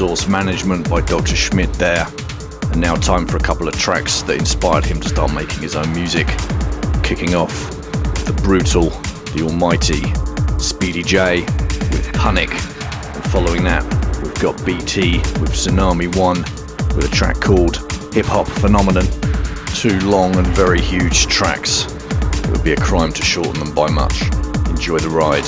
Resource 0.01 0.29
management 0.29 0.89
by 0.89 1.03
Dr. 1.03 1.37
Schmidt 1.37 1.71
there. 1.75 2.07
And 2.73 2.81
now 2.81 2.95
time 2.95 3.27
for 3.27 3.37
a 3.37 3.41
couple 3.41 3.69
of 3.69 3.79
tracks 3.79 4.23
that 4.23 4.39
inspired 4.39 4.87
him 4.87 4.99
to 4.99 5.09
start 5.11 5.35
making 5.35 5.61
his 5.61 5.77
own 5.77 5.93
music. 5.93 6.27
Kicking 7.03 7.35
off 7.35 7.53
the 8.25 8.33
brutal, 8.43 8.89
the 9.35 9.43
almighty 9.43 10.01
Speedy 10.59 11.03
J 11.03 11.43
with 11.43 12.11
Punnik. 12.15 12.51
And 13.15 13.25
following 13.31 13.63
that, 13.65 13.85
we've 14.23 14.41
got 14.41 14.57
BT 14.65 15.19
with 15.39 15.53
Tsunami 15.53 16.17
1 16.17 16.37
with 16.97 17.05
a 17.05 17.15
track 17.15 17.39
called 17.39 17.77
Hip 18.15 18.25
Hop 18.25 18.49
Phenomenon. 18.49 19.05
Two 19.75 20.01
long 20.09 20.35
and 20.37 20.47
very 20.47 20.81
huge 20.81 21.27
tracks. 21.27 21.85
It 22.39 22.51
would 22.51 22.65
be 22.65 22.73
a 22.73 22.81
crime 22.81 23.13
to 23.13 23.23
shorten 23.23 23.63
them 23.63 23.75
by 23.75 23.91
much. 23.91 24.23
Enjoy 24.71 24.97
the 24.97 25.11
ride. 25.11 25.45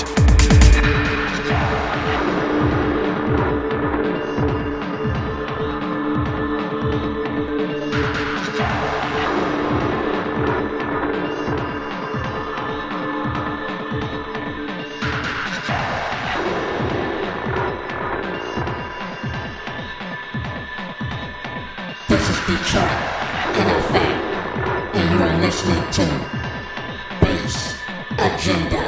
Agenda. 25.93 26.25
Bass. 27.21 27.77
Agenda. 28.17 28.82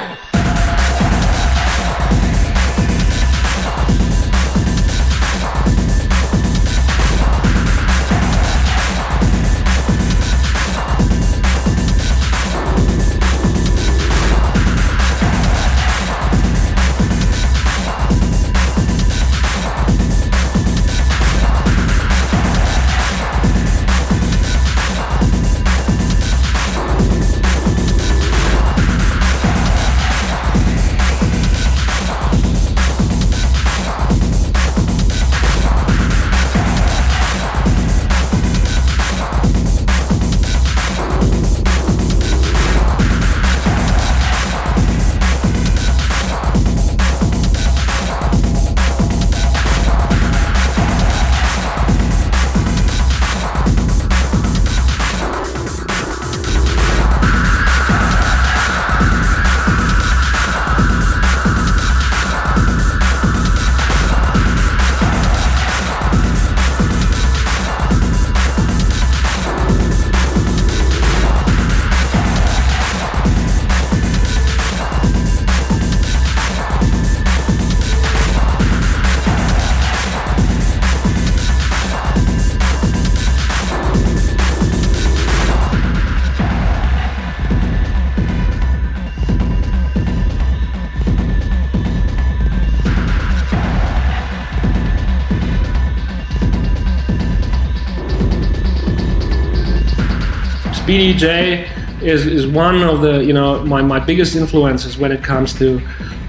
Speedy 100.95 101.14
J 101.14 101.68
is, 102.03 102.24
is 102.24 102.47
one 102.47 102.80
of 102.84 103.01
the 103.01 103.24
you 103.24 103.32
know 103.32 103.64
my, 103.64 103.82
my 103.82 103.99
biggest 103.99 104.36
influences 104.36 104.97
when 104.97 105.11
it 105.11 105.24
comes 105.24 105.53
to 105.55 105.80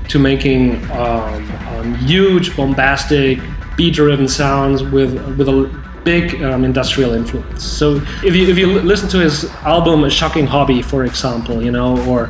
to 0.10 0.18
making 0.18 0.84
um, 0.90 1.52
um, 1.68 1.94
huge 1.98 2.58
bombastic 2.58 3.40
beat-driven 3.78 4.28
sounds 4.28 4.82
with 4.82 5.14
with 5.38 5.50
a 5.50 5.70
big 6.04 6.42
um, 6.42 6.64
industrial 6.64 7.14
influence. 7.14 7.64
So 7.64 8.02
if 8.24 8.36
you 8.36 8.48
if 8.48 8.58
you 8.58 8.82
listen 8.82 9.08
to 9.10 9.20
his 9.20 9.46
album 9.62 10.04
A 10.04 10.10
Shocking 10.10 10.48
Hobby, 10.48 10.82
for 10.82 11.06
example, 11.06 11.62
you 11.62 11.72
know, 11.72 12.04
or 12.10 12.28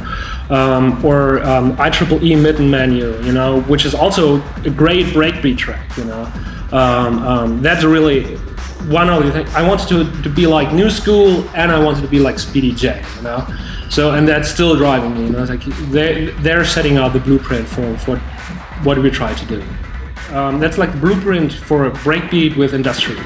um, 0.50 1.06
or 1.06 1.42
um, 1.44 1.78
IEEE 1.78 2.42
Mitten 2.42 2.70
Menu, 2.70 3.18
you 3.24 3.32
know, 3.32 3.62
which 3.62 3.86
is 3.86 3.96
also 3.96 4.42
a 4.66 4.70
great 4.70 5.06
breakbeat 5.06 5.58
track, 5.58 5.96
you 5.96 6.04
know, 6.04 6.24
um, 6.74 7.20
um, 7.20 7.62
that's 7.62 7.86
really 7.86 8.38
one 8.88 9.10
of 9.10 9.26
the 9.26 9.32
things 9.32 9.50
I 9.56 9.68
wanted 9.68 9.88
to, 9.90 10.22
to 10.24 10.30
be 10.30 10.48
like 10.48 10.74
new 10.74 10.90
school 10.90 11.48
and 11.56 11.72
I 11.72 11.84
wanted 11.84 12.02
to 12.02 12.08
be 12.08 12.20
like 12.20 12.40
Speedy 12.40 12.74
J, 12.74 13.04
you 13.16 13.22
know. 13.24 13.46
So 13.90 14.12
and 14.12 14.28
that's 14.28 14.50
still 14.50 14.76
driving 14.76 15.14
me, 15.14 15.26
you 15.26 15.30
know. 15.32 15.42
It's 15.42 15.50
like 15.50 15.64
they 15.92 16.26
they're 16.40 16.66
setting 16.66 16.98
out 16.98 17.14
the 17.14 17.20
blueprint 17.20 17.68
for, 17.68 17.98
for 17.98 18.18
what 18.84 18.98
we 18.98 19.10
try 19.10 19.34
to 19.34 19.46
do. 19.46 19.64
Um, 20.32 20.60
that's 20.60 20.78
like 20.78 20.92
the 20.92 20.98
blueprint 20.98 21.54
for 21.54 21.86
a 21.86 21.92
breakbeat 21.92 22.58
with 22.58 22.74
industrial. 22.74 23.22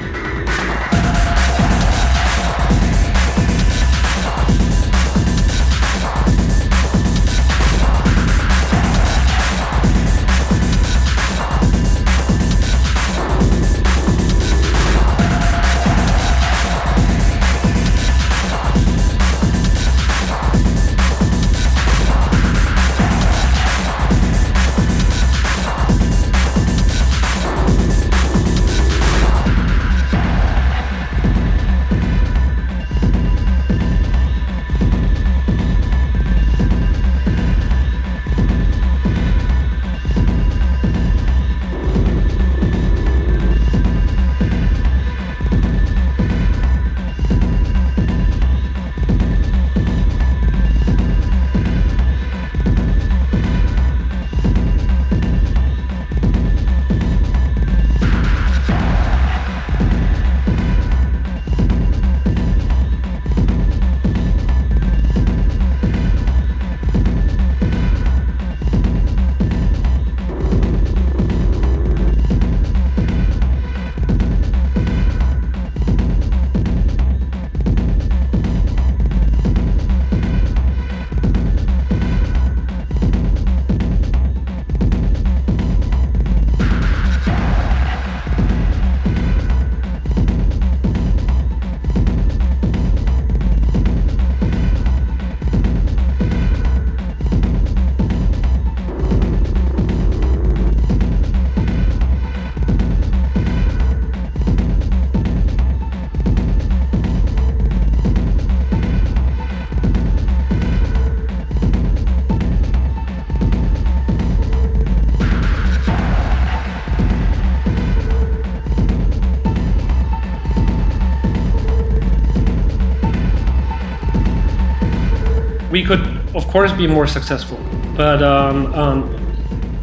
Course, 126.59 126.73
be 126.73 126.87
more 126.87 127.07
successful. 127.07 127.57
But 127.95 128.21
um, 128.21 128.73
um, 128.73 128.99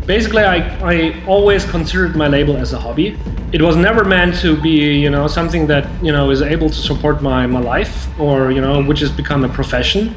basically, 0.04 0.42
I, 0.42 0.58
I 0.92 1.24
always 1.26 1.64
considered 1.64 2.14
my 2.16 2.28
label 2.28 2.54
as 2.58 2.74
a 2.74 2.78
hobby. 2.78 3.18
It 3.52 3.62
was 3.62 3.76
never 3.76 4.04
meant 4.04 4.34
to 4.44 4.60
be, 4.60 4.76
you 5.04 5.08
know, 5.08 5.26
something 5.26 5.66
that 5.68 5.84
you 6.04 6.12
know 6.12 6.30
is 6.30 6.42
able 6.42 6.68
to 6.68 6.80
support 6.90 7.22
my, 7.22 7.46
my 7.46 7.60
life 7.60 7.96
or 8.20 8.50
you 8.56 8.60
know, 8.60 8.82
which 8.82 9.00
has 9.00 9.10
become 9.10 9.42
a 9.44 9.48
profession, 9.48 10.14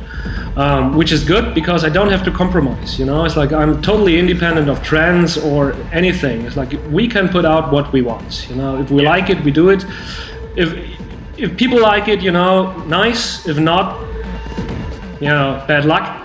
um, 0.58 0.98
which 1.00 1.12
is 1.14 1.24
good 1.24 1.56
because 1.56 1.86
I 1.86 1.90
don't 1.98 2.12
have 2.16 2.24
to 2.26 2.32
compromise. 2.32 3.00
You 3.00 3.06
know, 3.06 3.24
it's 3.24 3.38
like 3.38 3.54
I'm 3.54 3.82
totally 3.82 4.20
independent 4.20 4.68
of 4.68 4.84
trends 4.84 5.38
or 5.38 5.62
anything. 5.94 6.38
It's 6.46 6.58
like 6.58 6.72
we 6.98 7.08
can 7.08 7.30
put 7.30 7.46
out 7.46 7.72
what 7.72 7.94
we 7.94 8.02
want. 8.02 8.50
You 8.50 8.58
know, 8.58 8.82
if 8.82 8.92
we 8.92 9.02
like 9.14 9.30
it, 9.30 9.38
we 9.46 9.52
do 9.52 9.70
it. 9.70 9.86
If 10.58 10.70
if 11.38 11.56
people 11.56 11.80
like 11.80 12.10
it, 12.10 12.20
you 12.22 12.34
know, 12.34 12.54
nice. 12.88 13.48
If 13.48 13.58
not, 13.60 13.86
you 15.22 15.30
know, 15.30 15.64
bad 15.68 15.86
luck. 15.86 16.19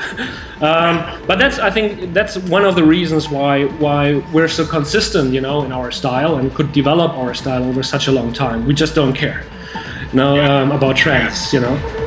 Um, 0.64 1.22
but 1.26 1.38
that's, 1.38 1.58
I 1.58 1.70
think, 1.70 2.12
that's 2.12 2.36
one 2.36 2.64
of 2.64 2.74
the 2.74 2.84
reasons 2.84 3.28
why 3.28 3.64
why 3.64 4.22
we're 4.32 4.48
so 4.48 4.64
consistent, 4.66 5.32
you 5.32 5.40
know, 5.40 5.62
in 5.62 5.72
our 5.72 5.90
style 5.90 6.36
and 6.36 6.54
could 6.54 6.72
develop 6.72 7.12
our 7.12 7.34
style 7.34 7.64
over 7.64 7.82
such 7.82 8.08
a 8.08 8.12
long 8.12 8.32
time. 8.32 8.66
We 8.66 8.74
just 8.74 8.94
don't 8.94 9.14
care, 9.14 9.44
you 10.10 10.16
know, 10.16 10.40
um, 10.44 10.72
about 10.72 10.96
trends, 10.96 11.52
you 11.52 11.60
know. 11.60 12.03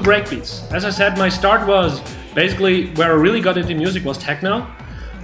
Breakbeats. 0.00 0.70
As 0.72 0.84
I 0.84 0.90
said, 0.90 1.18
my 1.18 1.28
start 1.28 1.66
was 1.66 2.00
basically 2.34 2.90
where 2.94 3.12
I 3.12 3.14
really 3.14 3.40
got 3.40 3.56
into 3.56 3.74
music 3.74 4.04
was 4.04 4.18
techno. 4.18 4.66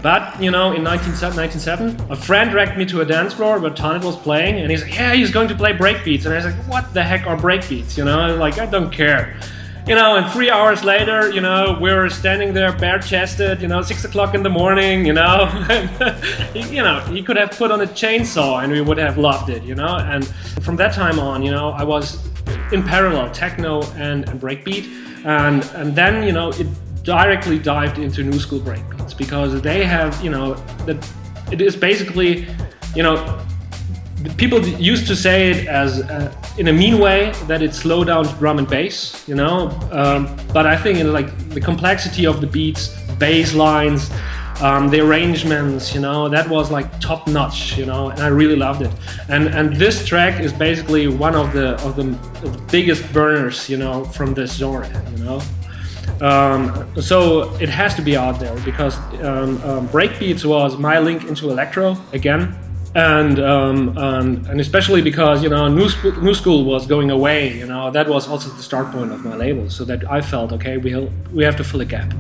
But 0.02 0.42
you 0.42 0.50
know, 0.50 0.72
in 0.72 0.82
1997, 0.82 2.10
a 2.10 2.16
friend 2.16 2.50
dragged 2.50 2.76
me 2.76 2.84
to 2.86 3.02
a 3.02 3.04
dance 3.04 3.34
floor 3.34 3.60
where 3.60 3.70
Tanit 3.70 4.04
was 4.04 4.16
playing, 4.16 4.58
and 4.58 4.68
he's 4.70 4.82
like, 4.82 4.94
"Yeah, 4.94 5.14
he's 5.14 5.30
going 5.30 5.46
to 5.48 5.54
play 5.54 5.72
breakbeats." 5.72 6.24
And 6.24 6.34
I 6.34 6.36
was 6.36 6.46
like, 6.46 6.68
"What 6.68 6.92
the 6.92 7.04
heck 7.04 7.26
are 7.26 7.36
breakbeats?" 7.36 7.96
You 7.96 8.04
know, 8.04 8.34
like, 8.36 8.58
I 8.58 8.66
don't 8.66 8.90
care. 8.92 9.38
You 9.86 9.96
know, 9.96 10.14
and 10.14 10.30
three 10.30 10.48
hours 10.48 10.84
later, 10.84 11.30
you 11.30 11.40
know, 11.40 11.76
we 11.80 11.92
were 11.92 12.08
standing 12.08 12.54
there 12.54 12.72
bare-chested, 12.72 13.60
you 13.60 13.66
know, 13.66 13.82
six 13.82 14.04
o'clock 14.04 14.32
in 14.32 14.44
the 14.44 14.48
morning, 14.48 15.04
you 15.04 15.12
know, 15.12 15.48
you 16.54 16.84
know, 16.84 17.00
he 17.10 17.20
could 17.20 17.36
have 17.36 17.50
put 17.50 17.72
on 17.72 17.80
a 17.80 17.86
chainsaw 17.86 18.62
and 18.62 18.72
we 18.72 18.80
would 18.80 18.98
have 18.98 19.18
loved 19.18 19.50
it, 19.50 19.64
you 19.64 19.74
know. 19.74 19.96
And 19.96 20.24
from 20.62 20.76
that 20.76 20.94
time 20.94 21.18
on, 21.18 21.42
you 21.42 21.50
know, 21.50 21.70
I 21.70 21.82
was 21.82 22.21
in 22.72 22.82
parallel 22.82 23.30
techno 23.30 23.82
and, 23.92 24.28
and 24.28 24.40
breakbeat, 24.40 24.86
and 25.24 25.64
and 25.74 25.94
then 25.94 26.22
you 26.22 26.32
know 26.32 26.50
it 26.50 26.66
directly 27.02 27.58
dived 27.58 27.98
into 27.98 28.22
new 28.22 28.38
school 28.38 28.60
breakbeats 28.60 29.16
because 29.16 29.60
they 29.62 29.84
have 29.84 30.22
you 30.24 30.30
know 30.30 30.54
that 30.86 30.96
it 31.50 31.60
is 31.60 31.76
basically 31.76 32.46
you 32.94 33.02
know 33.02 33.16
people 34.36 34.64
used 34.66 35.06
to 35.08 35.16
say 35.16 35.50
it 35.50 35.66
as 35.66 36.00
uh, 36.02 36.32
in 36.58 36.68
a 36.68 36.72
mean 36.72 36.98
way 37.00 37.32
that 37.48 37.60
it 37.60 37.74
slowed 37.74 38.06
down 38.06 38.24
drum 38.38 38.58
and 38.58 38.68
bass 38.68 39.26
you 39.28 39.34
know? 39.34 39.68
Um, 39.90 40.36
but 40.52 40.64
i 40.66 40.76
think 40.76 40.98
in 40.98 41.12
like 41.12 41.30
the 41.50 41.60
complexity 41.60 42.24
of 42.24 42.40
the 42.40 42.46
beats 42.46 42.96
bass 43.18 43.52
lines 43.54 44.10
um, 44.62 44.88
the 44.88 45.00
arrangements, 45.00 45.92
you 45.92 46.00
know, 46.00 46.28
that 46.28 46.48
was 46.48 46.70
like 46.70 47.00
top 47.00 47.26
notch, 47.26 47.76
you 47.76 47.84
know, 47.84 48.10
and 48.10 48.20
I 48.20 48.28
really 48.28 48.54
loved 48.56 48.82
it. 48.82 48.92
And 49.28 49.48
and 49.48 49.74
this 49.76 50.06
track 50.06 50.40
is 50.40 50.52
basically 50.52 51.08
one 51.08 51.34
of 51.34 51.52
the 51.52 51.74
of 51.84 51.96
the, 51.96 52.06
of 52.46 52.52
the 52.52 52.62
biggest 52.70 53.12
burners, 53.12 53.68
you 53.68 53.76
know, 53.76 54.04
from 54.04 54.34
this 54.34 54.56
genre, 54.56 54.88
you 55.10 55.24
know. 55.24 55.42
Um, 56.20 56.86
so 57.00 57.52
it 57.56 57.68
has 57.68 57.96
to 57.96 58.02
be 58.02 58.16
out 58.16 58.38
there 58.38 58.54
because 58.60 58.96
um, 59.24 59.60
um, 59.64 59.88
breakbeats 59.88 60.44
was 60.44 60.78
my 60.78 61.00
link 61.00 61.24
into 61.24 61.50
electro 61.50 61.96
again, 62.12 62.56
and, 62.94 63.40
um, 63.40 63.98
and 63.98 64.46
and 64.46 64.60
especially 64.60 65.02
because 65.02 65.42
you 65.42 65.48
know 65.48 65.66
new 65.66 65.88
sp- 65.90 66.22
new 66.22 66.34
school 66.34 66.64
was 66.64 66.86
going 66.86 67.10
away. 67.10 67.58
You 67.58 67.66
know 67.66 67.90
that 67.90 68.08
was 68.08 68.28
also 68.28 68.48
the 68.50 68.62
start 68.62 68.92
point 68.92 69.10
of 69.10 69.24
my 69.24 69.34
label. 69.34 69.68
So 69.68 69.84
that 69.86 70.08
I 70.08 70.20
felt 70.20 70.52
okay, 70.52 70.76
we 70.76 70.94
we 71.32 71.42
have 71.42 71.56
to 71.56 71.64
fill 71.64 71.80
a 71.80 71.84
gap. 71.84 72.14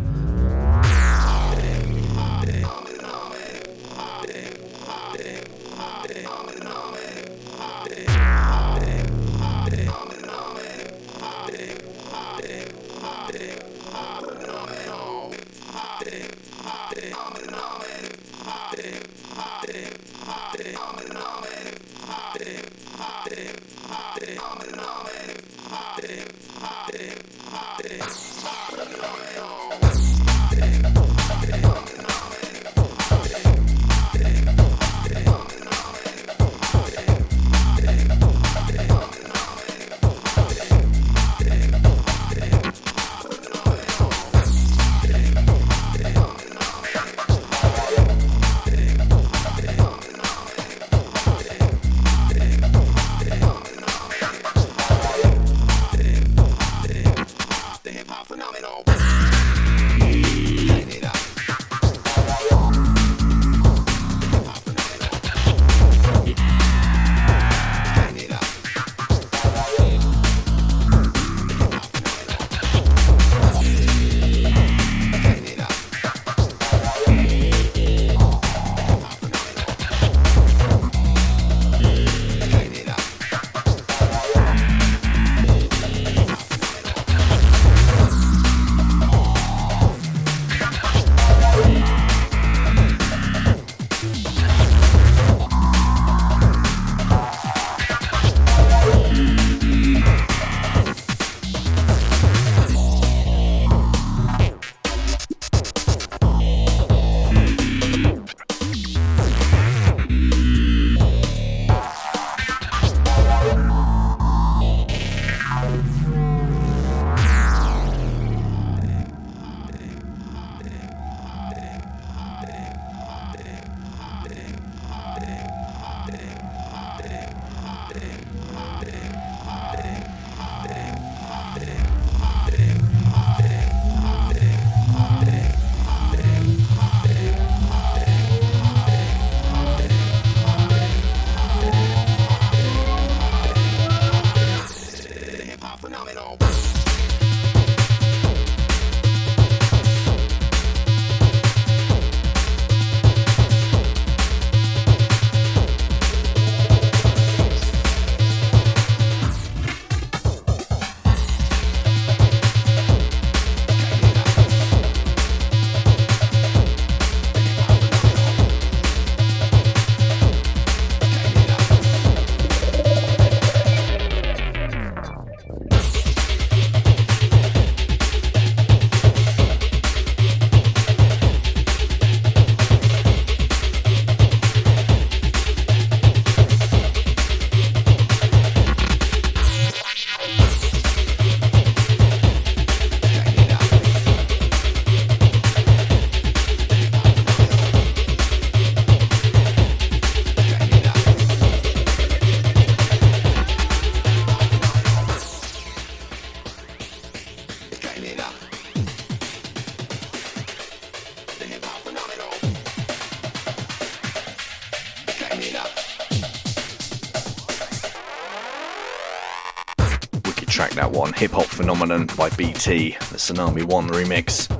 track 220.52 220.72
that 220.72 220.92
one 220.92 221.14
hip 221.14 221.30
hop 221.30 221.46
phenomenon 221.46 222.06
by 222.16 222.28
bt 222.30 222.90
the 222.90 223.16
tsunami 223.16 223.64
one 223.64 223.88
remix. 223.88 224.50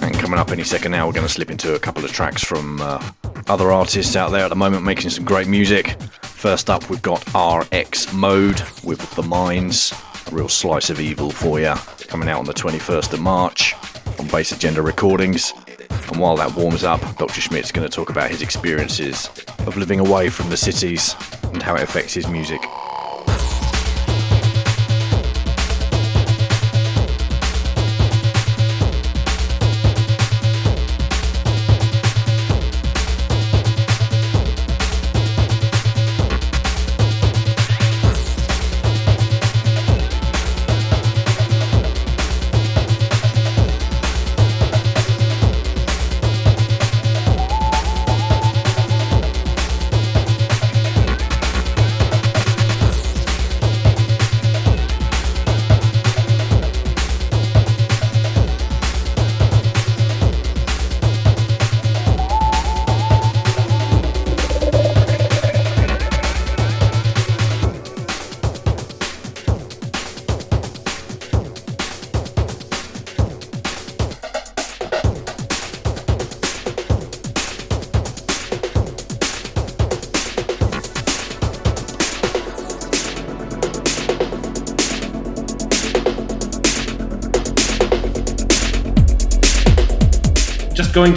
And 0.00 0.14
coming 0.14 0.38
up 0.38 0.52
any 0.52 0.62
second 0.62 0.92
now 0.92 1.06
we're 1.06 1.12
going 1.12 1.26
to 1.26 1.32
slip 1.32 1.50
into 1.50 1.74
a 1.74 1.78
couple 1.78 2.04
of 2.04 2.12
tracks 2.12 2.42
from 2.42 2.80
uh, 2.80 3.04
other 3.48 3.72
artists 3.72 4.14
out 4.14 4.30
there 4.30 4.44
at 4.44 4.48
the 4.48 4.56
moment 4.56 4.84
making 4.84 5.10
some 5.10 5.24
great 5.24 5.48
music. 5.48 6.00
First 6.22 6.70
up 6.70 6.88
we've 6.88 7.02
got 7.02 7.20
RXmode 7.26 8.84
with 8.84 9.14
the 9.16 9.22
Mines 9.22 9.92
real 10.34 10.48
slice 10.48 10.90
of 10.90 11.00
evil 11.00 11.30
for 11.30 11.60
you, 11.60 11.74
coming 12.08 12.28
out 12.28 12.40
on 12.40 12.44
the 12.44 12.52
21st 12.52 13.12
of 13.12 13.20
March 13.20 13.74
on 14.18 14.26
Bass 14.26 14.50
Agenda 14.50 14.82
Recordings. 14.82 15.52
And 16.08 16.18
while 16.18 16.36
that 16.36 16.54
warms 16.56 16.82
up, 16.82 17.00
Dr. 17.16 17.40
Schmidt's 17.40 17.70
going 17.70 17.88
to 17.88 17.94
talk 17.94 18.10
about 18.10 18.30
his 18.30 18.42
experiences 18.42 19.30
of 19.60 19.76
living 19.76 20.00
away 20.00 20.28
from 20.30 20.50
the 20.50 20.56
cities 20.56 21.14
and 21.44 21.62
how 21.62 21.76
it 21.76 21.82
affects 21.82 22.14
his 22.14 22.26
music. 22.26 22.60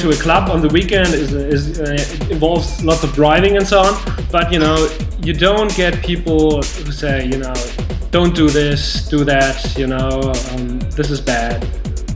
To 0.07 0.17
a 0.17 0.21
club 0.21 0.49
on 0.49 0.61
the 0.61 0.69
weekend 0.69 1.13
is, 1.13 1.33
is 1.33 1.79
uh, 1.79 2.27
involves 2.31 2.83
lots 2.83 3.03
of 3.03 3.13
driving 3.13 3.57
and 3.57 3.67
so 3.67 3.79
on. 3.81 3.93
But 4.31 4.51
you 4.53 4.59
know, 4.59 4.89
you 5.21 5.33
don't 5.33 5.73
get 5.75 6.01
people 6.01 6.61
who 6.61 6.91
say, 6.91 7.25
you 7.25 7.37
know, 7.37 7.53
don't 8.11 8.33
do 8.33 8.49
this, 8.49 9.07
do 9.09 9.25
that. 9.25 9.77
You 9.77 9.87
know, 9.87 10.33
um, 10.51 10.79
this 10.97 11.09
is 11.11 11.19
bad, 11.19 11.61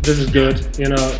this 0.03 0.19
is 0.19 0.29
good. 0.29 0.57
You 0.77 0.89
know, 0.89 1.17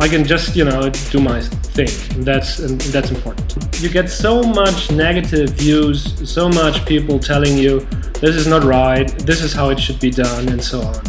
I 0.00 0.08
can 0.08 0.24
just 0.24 0.56
you 0.56 0.64
know 0.64 0.90
do 0.90 1.20
my 1.20 1.40
thing. 1.76 1.92
And 2.16 2.24
that's 2.24 2.58
and 2.58 2.80
that's 2.80 3.10
important. 3.10 3.78
You 3.80 3.88
get 3.88 4.10
so 4.10 4.42
much 4.42 4.90
negative 4.90 5.50
views, 5.50 5.98
so 6.28 6.48
much 6.48 6.84
people 6.84 7.18
telling 7.18 7.56
you 7.56 7.80
this 8.20 8.34
is 8.34 8.46
not 8.46 8.64
right, 8.64 9.08
this 9.20 9.40
is 9.42 9.52
how 9.52 9.70
it 9.70 9.78
should 9.78 10.00
be 10.00 10.10
done, 10.10 10.48
and 10.48 10.62
so 10.62 10.80
on. 10.80 11.00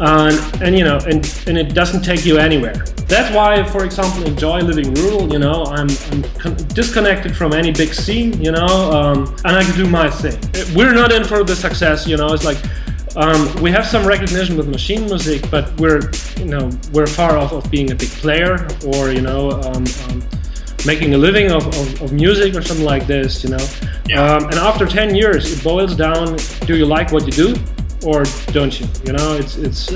And, 0.00 0.62
and 0.62 0.78
you 0.78 0.84
know, 0.84 0.98
and, 1.06 1.18
and 1.46 1.58
it 1.58 1.74
doesn't 1.74 2.02
take 2.02 2.24
you 2.24 2.38
anywhere. 2.38 2.84
That's 3.12 3.34
why, 3.34 3.62
for 3.62 3.84
example, 3.84 4.24
enjoy 4.24 4.60
living 4.60 4.94
rural. 4.94 5.30
You 5.30 5.38
know, 5.38 5.64
I'm, 5.64 5.90
I'm 6.10 6.22
con- 6.40 6.56
disconnected 6.68 7.36
from 7.36 7.52
any 7.52 7.70
big 7.70 7.92
scene. 7.92 8.40
You 8.40 8.52
know, 8.52 8.64
um, 8.66 9.36
and 9.44 9.54
I 9.54 9.62
can 9.64 9.76
do 9.76 9.86
my 9.86 10.08
thing. 10.08 10.38
We're 10.74 10.94
not 10.94 11.12
in 11.12 11.22
for 11.22 11.44
the 11.44 11.54
success. 11.54 12.06
You 12.06 12.16
know, 12.16 12.32
it's 12.32 12.46
like 12.46 12.56
um, 13.14 13.54
we 13.60 13.70
have 13.70 13.84
some 13.84 14.06
recognition 14.06 14.56
with 14.56 14.66
Maschinen 14.66 15.10
Musik, 15.10 15.50
but 15.50 15.78
we're 15.78 16.10
you 16.38 16.46
know 16.46 16.70
we're 16.94 17.06
far 17.06 17.36
off 17.36 17.52
of 17.52 17.70
being 17.70 17.92
a 17.92 17.94
big 17.94 18.08
player 18.08 18.66
or 18.86 19.12
you 19.12 19.20
know 19.20 19.50
um, 19.60 19.84
um, 20.08 20.22
making 20.86 21.12
a 21.12 21.18
living 21.18 21.52
of, 21.52 21.66
of, 21.66 22.00
of, 22.00 22.12
music 22.14 22.54
or 22.54 22.62
something 22.62 22.86
like 22.86 23.06
this. 23.06 23.44
You 23.44 23.50
know, 23.50 23.66
yeah. 24.08 24.24
Um, 24.24 24.44
and 24.44 24.54
after 24.54 24.86
10 24.86 25.14
years, 25.14 25.52
it 25.52 25.62
boils 25.62 25.94
down: 25.94 26.38
Do 26.64 26.78
you 26.78 26.86
like 26.86 27.12
what 27.12 27.26
you 27.26 27.32
do, 27.32 27.60
or 28.06 28.24
don't 28.52 28.80
you? 28.80 28.88
You 29.04 29.12
know, 29.12 29.34
it's 29.34 29.58
it's. 29.58 29.92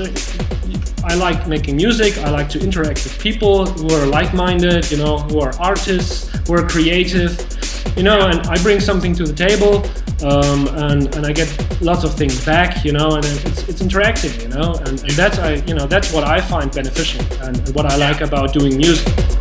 I 1.07 1.15
like 1.15 1.47
making 1.47 1.77
music. 1.77 2.17
I 2.17 2.29
like 2.29 2.49
to 2.49 2.59
interact 2.59 3.03
with 3.05 3.17
people 3.19 3.65
who 3.65 3.93
are 3.95 4.05
like-minded, 4.05 4.91
you 4.91 4.97
know, 4.97 5.17
who 5.19 5.39
are 5.39 5.53
artists, 5.59 6.29
who 6.45 6.53
are 6.53 6.67
creative, 6.67 7.31
you 7.95 8.03
know, 8.03 8.27
and 8.27 8.45
I 8.47 8.61
bring 8.61 8.79
something 8.81 9.15
to 9.15 9.23
the 9.23 9.33
table, 9.33 9.73
um, 10.29 10.67
and 10.85 11.15
and 11.15 11.25
I 11.25 11.31
get 11.31 11.49
lots 11.81 12.03
of 12.03 12.13
things 12.15 12.43
back, 12.45 12.83
you 12.83 12.91
know, 12.91 13.15
and 13.15 13.25
it's 13.25 13.61
it's 13.69 13.81
interactive, 13.81 14.41
you 14.43 14.49
know, 14.49 14.73
and, 14.85 14.99
and 14.99 15.11
that's 15.11 15.39
I 15.39 15.55
you 15.69 15.75
know 15.75 15.87
that's 15.87 16.11
what 16.11 16.23
I 16.23 16.41
find 16.41 16.71
beneficial 16.71 17.23
and 17.41 17.57
what 17.75 17.85
I 17.85 17.95
like 17.95 18.21
about 18.21 18.53
doing 18.53 18.75
music. 18.77 19.36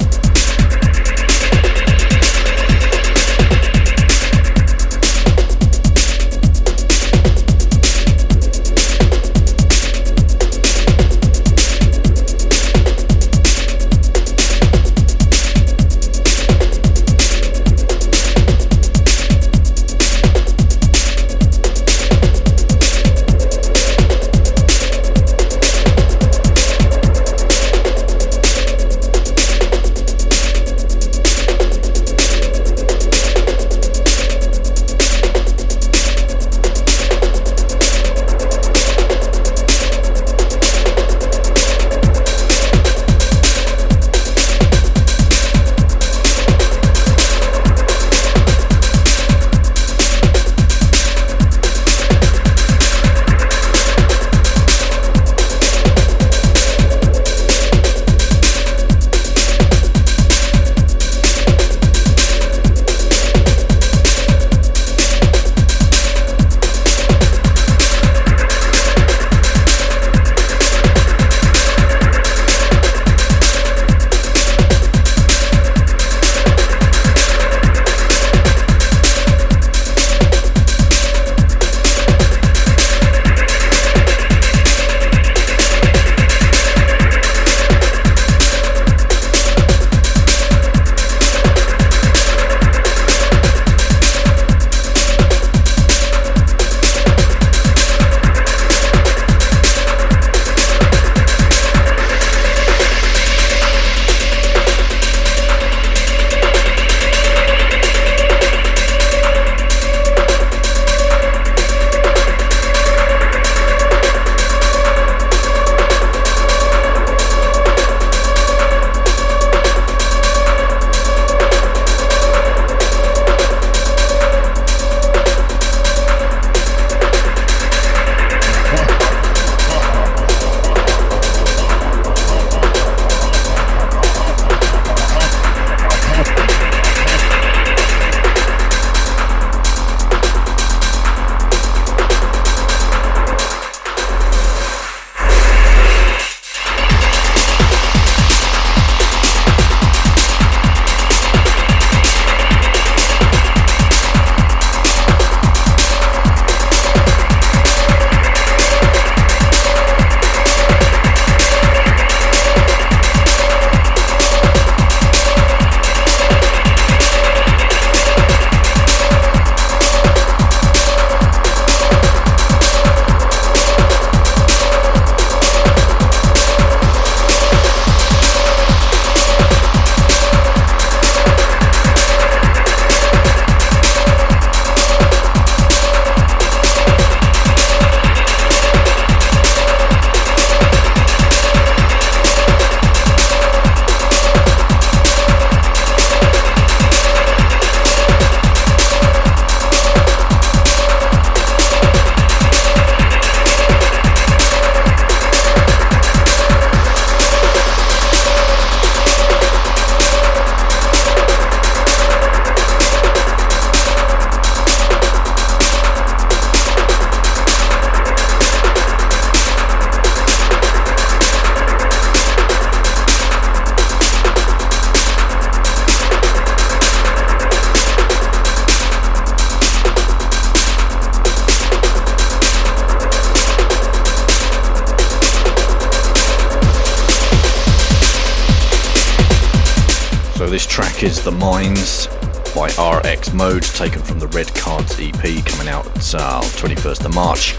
The 241.27 241.33
Mines 241.33 242.07
by 242.55 242.68
RXmode, 242.79 243.77
taken 243.77 244.01
from 244.01 244.20
the 244.20 244.29
Red 244.29 244.55
Cards 244.55 244.95
EP 245.01 245.45
coming 245.45 245.66
out 245.66 245.85
uh, 246.14 246.41
21st 246.41 247.05
of 247.05 247.14
March. 247.16 247.59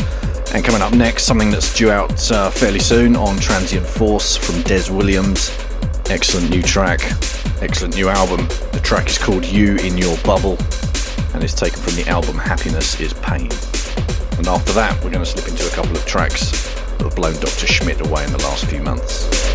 And 0.53 0.63
coming 0.63 0.81
up 0.81 0.93
next, 0.93 1.25
something 1.25 1.51
that's 1.51 1.75
due 1.75 1.91
out 1.91 2.31
uh, 2.31 2.49
fairly 2.49 2.79
soon 2.79 3.17
on 3.17 3.37
Transient 3.39 3.85
Force 3.85 4.37
from 4.37 4.55
Dez 4.63 4.89
Williams. 4.89 5.51
Excellent 6.09 6.49
new 6.49 6.61
track, 6.61 7.01
excellent 7.61 7.95
new 7.95 8.07
album. 8.07 8.47
The 8.71 8.79
track 8.81 9.09
is 9.09 9.17
called 9.17 9.43
You 9.43 9.75
in 9.75 9.97
Your 9.97 10.17
Bubble 10.19 10.57
and 11.33 11.43
it's 11.43 11.53
taken 11.53 11.81
from 11.81 11.95
the 11.95 12.07
album 12.07 12.37
Happiness 12.37 13.01
is 13.01 13.11
Pain. 13.15 13.51
And 14.37 14.47
after 14.47 14.71
that, 14.71 14.97
we're 15.03 15.11
going 15.11 15.25
to 15.25 15.29
slip 15.29 15.49
into 15.49 15.67
a 15.67 15.71
couple 15.71 15.91
of 15.91 16.05
tracks 16.05 16.51
that 16.51 17.01
have 17.01 17.17
blown 17.17 17.33
Dr. 17.33 17.67
Schmidt 17.67 17.99
away 17.99 18.23
in 18.23 18.31
the 18.31 18.37
last 18.37 18.65
few 18.67 18.81
months. 18.81 19.46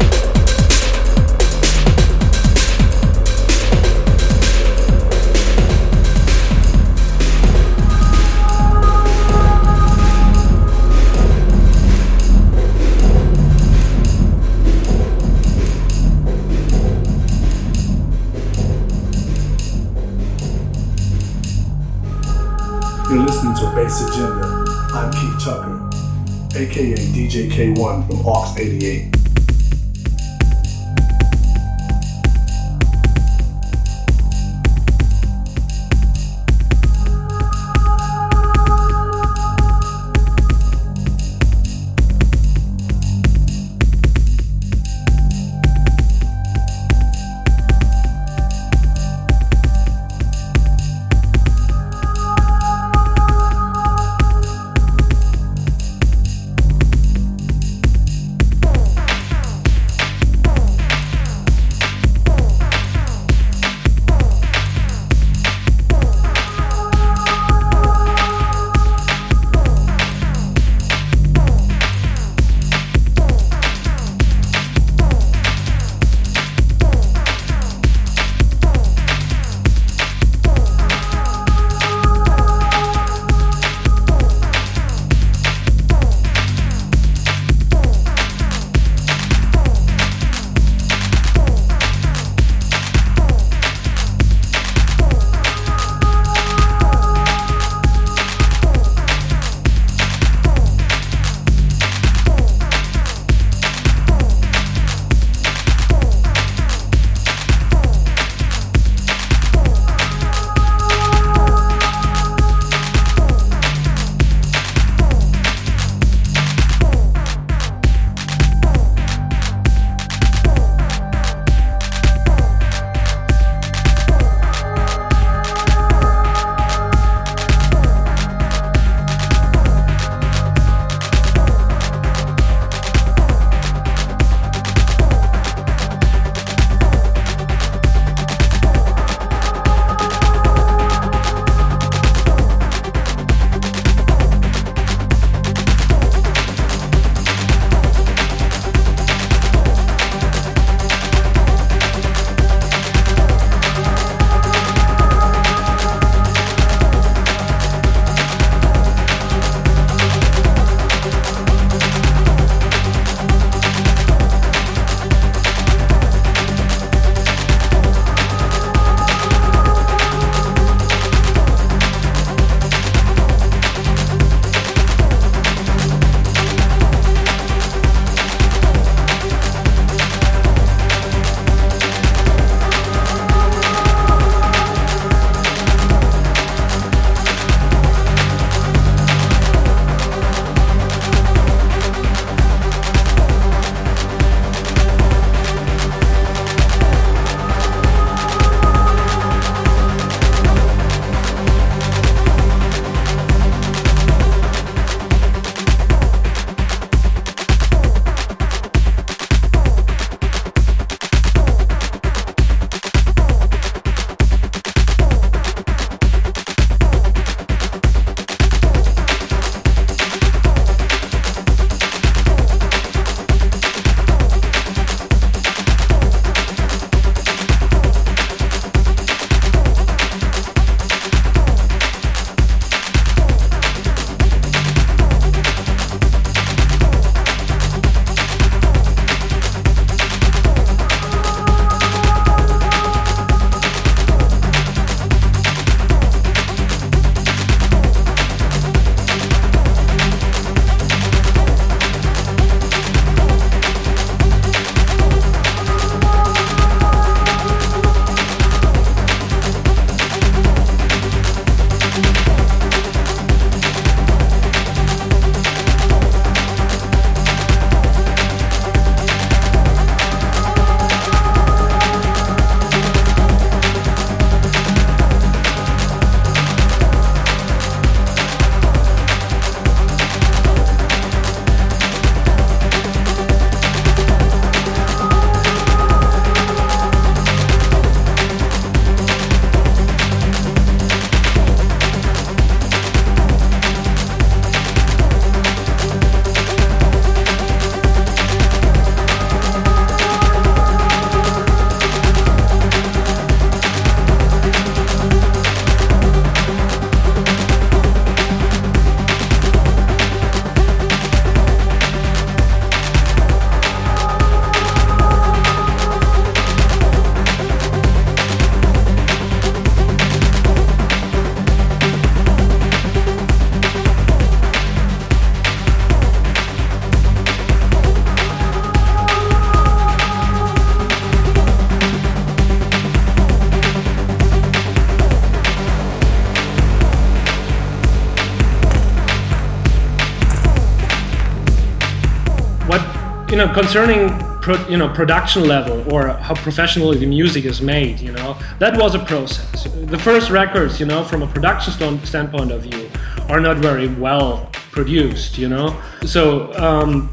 Concerning 343.52 344.10
pro, 344.40 344.56
you 344.68 344.76
know 344.76 344.88
production 344.88 345.46
level 345.46 345.92
or 345.92 346.08
how 346.08 346.34
professionally 346.34 346.98
the 346.98 347.06
music 347.06 347.44
is 347.44 347.62
made, 347.62 348.00
you 348.00 348.12
know, 348.12 348.36
that 348.58 348.76
was 348.76 348.94
a 348.94 348.98
process. 348.98 349.64
The 349.64 349.98
first 349.98 350.30
records, 350.30 350.78
you 350.80 350.86
know, 350.86 351.04
from 351.04 351.22
a 351.22 351.26
production 351.26 351.72
standpoint 352.04 352.50
of 352.50 352.62
view, 352.62 352.90
are 353.28 353.40
not 353.40 353.58
very 353.58 353.88
well 353.88 354.50
produced, 354.72 355.38
you 355.38 355.48
know. 355.48 355.80
So, 356.04 356.52
um, 356.54 357.12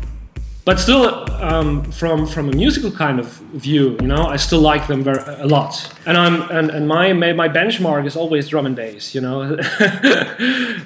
but 0.65 0.79
still, 0.79 1.31
um, 1.41 1.83
from 1.91 2.27
from 2.27 2.49
a 2.49 2.55
musical 2.55 2.91
kind 2.91 3.19
of 3.19 3.27
view, 3.53 3.97
you 4.01 4.07
know, 4.07 4.25
I 4.25 4.35
still 4.35 4.61
like 4.61 4.87
them 4.87 5.03
very 5.03 5.23
a 5.41 5.47
lot. 5.47 5.91
And 6.05 6.17
I'm 6.17 6.41
and, 6.51 6.69
and 6.69 6.87
my 6.87 7.13
my 7.13 7.49
benchmark 7.49 8.05
is 8.05 8.15
always 8.15 8.49
drum 8.49 8.65
and 8.65 8.75
bass, 8.75 9.15
you 9.15 9.21
know. 9.21 9.55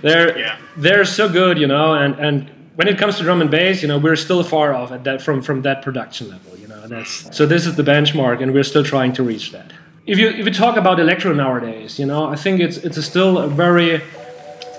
they're 0.02 0.38
yeah. 0.38 0.58
they're 0.78 1.06
so 1.06 1.28
good, 1.28 1.58
you 1.58 1.68
know, 1.68 1.96
and 1.96 2.16
and 2.16 2.50
when 2.76 2.88
it 2.88 2.98
comes 2.98 3.18
to 3.18 3.24
drum 3.24 3.42
and 3.42 3.52
bass, 3.52 3.82
you 3.82 3.88
know, 3.88 3.98
we're 3.98 4.16
still 4.16 4.44
far 4.44 4.74
off 4.74 4.92
at 4.92 5.04
that 5.04 5.22
from 5.22 5.42
from 5.42 5.62
that 5.62 5.82
production 5.82 6.30
level. 6.30 6.58
You 6.58 6.68
know, 6.68 6.88
that's 6.88 7.36
so 7.36 7.46
this 7.46 7.66
is 7.66 7.76
the 7.76 7.84
benchmark, 7.84 8.42
and 8.42 8.54
we're 8.54 8.64
still 8.64 8.84
trying 8.84 9.14
to 9.14 9.24
reach 9.24 9.52
that. 9.52 9.72
If 10.06 10.18
you 10.18 10.30
if 10.30 10.46
you 10.46 10.54
talk 10.54 10.76
about 10.78 11.00
electro 11.00 11.34
nowadays, 11.34 12.00
you 12.00 12.06
know, 12.06 12.26
I 12.26 12.36
think 12.36 12.60
it's 12.60 12.78
it's 12.78 12.98
a 12.98 13.04
still 13.04 13.38
a 13.38 13.48
very 13.48 14.02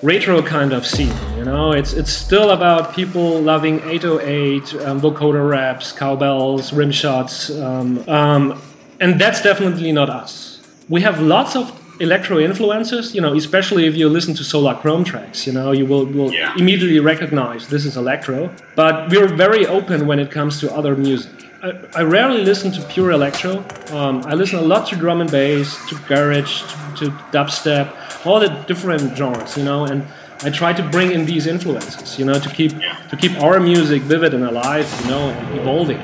retro 0.03 0.43
kind 0.43 0.73
of 0.73 0.87
scene. 0.87 1.15
You 1.37 1.45
know, 1.45 1.73
it's 1.73 1.93
it's 1.93 2.13
still 2.13 2.51
about 2.51 2.95
people 2.95 3.41
loving 3.41 3.81
808, 3.81 4.75
um, 4.83 5.01
vocoder 5.01 5.49
raps, 5.49 5.93
cowbells, 5.93 6.73
rim 6.73 6.93
shots, 6.93 7.51
um, 7.51 8.07
um, 8.09 8.61
and 9.01 9.21
that's 9.21 9.43
definitely 9.43 9.93
not 9.93 10.11
us. 10.11 10.61
We 10.89 11.01
have 11.01 11.21
lots 11.21 11.57
of 11.57 11.73
electro 12.01 12.39
influences, 12.39 13.15
you 13.15 13.21
know, 13.21 13.35
especially 13.35 13.87
if 13.87 13.95
you 13.95 14.09
listen 14.09 14.35
to 14.35 14.45
Solar 14.45 14.75
Chrome 14.75 15.05
tracks, 15.05 15.47
you 15.47 15.53
know, 15.53 15.73
you 15.73 15.87
will, 15.87 16.07
will 16.07 16.33
yeah. 16.33 16.55
immediately 16.57 17.01
recognize 17.01 17.69
this 17.69 17.85
is 17.85 17.97
electro. 17.97 18.51
But 18.75 19.11
we're 19.11 19.29
very 19.29 19.67
open 19.67 20.07
when 20.07 20.19
it 20.19 20.31
comes 20.31 20.61
to 20.61 20.75
other 20.75 20.97
music. 20.97 21.33
I, 21.63 21.73
I 21.95 22.03
rarely 22.03 22.45
listen 22.45 22.73
to 22.73 22.83
pure 22.89 23.11
electro. 23.13 23.65
Um, 23.91 24.23
I 24.27 24.35
listen 24.35 24.59
a 24.59 24.63
lot 24.63 24.89
to 24.89 24.97
drum 24.97 25.21
and 25.21 25.31
bass, 25.31 25.79
to 25.89 25.95
garage, 26.09 26.63
to, 26.63 27.05
to 27.07 27.11
dubstep, 27.33 28.27
all 28.27 28.41
the 28.41 28.49
different 28.67 29.17
genres, 29.17 29.57
you 29.57 29.65
know, 29.65 29.85
and 29.85 30.05
I 30.43 30.51
try 30.51 30.73
to 30.75 30.83
bring 30.83 31.13
in 31.13 31.25
these 31.25 31.47
influences, 31.47 32.19
you 32.19 32.25
know, 32.25 32.39
to 32.39 32.51
keep 32.51 32.73
to 32.73 33.17
keep 33.17 33.33
our 33.41 33.61
music 33.61 34.03
vivid 34.03 34.35
and 34.35 34.45
alive, 34.45 34.87
you 35.03 35.11
know, 35.11 35.31
and 35.31 35.59
evolving. 35.61 36.01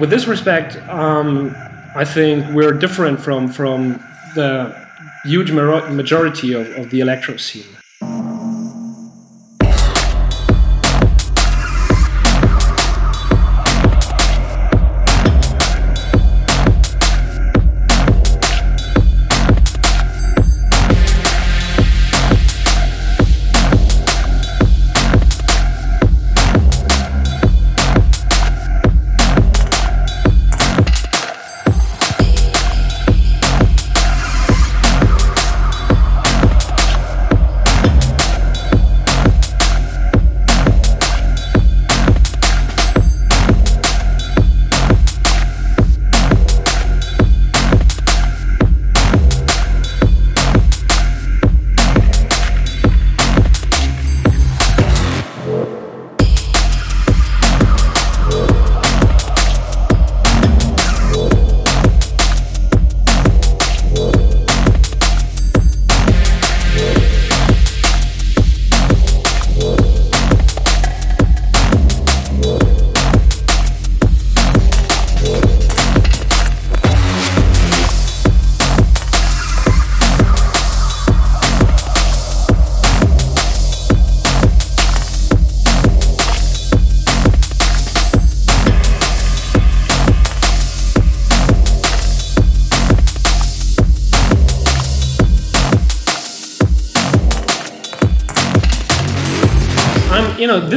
With 0.00 0.10
this 0.10 0.26
respect, 0.26 0.76
um, 0.88 1.54
I 1.94 2.04
think 2.04 2.44
we're 2.52 2.72
different 2.72 3.20
from 3.20 3.46
from 3.46 4.02
the 4.34 4.83
huge 5.24 5.50
majority 5.50 6.52
of, 6.52 6.70
of 6.76 6.90
the 6.90 7.00
electro 7.00 7.36
scene. 7.36 7.73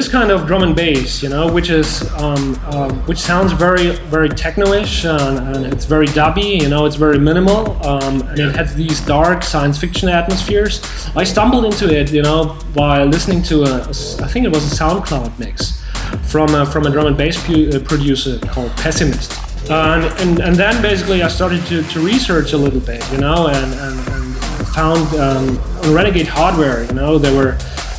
Kind 0.07 0.31
of 0.31 0.47
drum 0.47 0.63
and 0.63 0.75
bass, 0.75 1.21
you 1.21 1.29
know, 1.29 1.51
which 1.51 1.69
is 1.69 2.01
um, 2.13 2.59
uh, 2.65 2.91
which 3.05 3.17
sounds 3.17 3.51
very 3.51 3.91
very 4.09 4.29
techno-ish 4.29 5.05
and, 5.05 5.55
and, 5.55 5.65
it's 5.65 5.85
very 5.85 6.07
dubby, 6.07 6.61
you 6.61 6.69
know, 6.69 6.85
it's 6.85 6.95
very 6.95 7.19
minimal 7.19 7.85
um, 7.85 8.21
and 8.21 8.39
it 8.39 8.55
has 8.55 8.75
these 8.75 8.99
dark 9.01 9.43
science 9.43 9.77
fiction 9.77 10.09
atmospheres. 10.09 10.81
I 11.15 11.23
stumbled 11.23 11.65
into 11.65 11.93
it, 11.93 12.11
you 12.11 12.21
know, 12.21 12.57
while 12.73 13.05
listening 13.05 13.43
to 13.43 13.63
a, 13.63 13.79
I 13.81 14.27
think 14.27 14.45
it 14.45 14.51
was 14.51 14.71
a 14.71 14.75
SoundCloud 14.75 15.37
mix 15.39 15.81
from 16.29 16.53
a, 16.55 16.65
from 16.65 16.85
a 16.85 16.89
drum 16.89 17.07
and 17.07 17.17
bass 17.17 17.41
pu- 17.45 17.69
uh, 17.73 17.79
producer 17.79 18.39
called 18.39 18.71
Pessimist. 18.77 19.33
and, 19.69 20.05
and, 20.21 20.39
and 20.39 20.55
then 20.55 20.81
basically 20.81 21.23
I 21.23 21.27
started 21.27 21.65
to, 21.67 21.83
to 21.83 21.99
research 21.99 22.53
a 22.53 22.57
little 22.57 22.79
bit, 22.79 23.03
you 23.11 23.17
know, 23.17 23.47
and, 23.47 23.73
and, 23.73 24.07
and 24.09 24.67
found 24.69 25.13
um, 25.15 25.93
Renegade 25.93 26.27
Hardware, 26.27 26.83
you 26.83 26.93
know, 26.93 27.17
there 27.17 27.35
were 27.35 27.57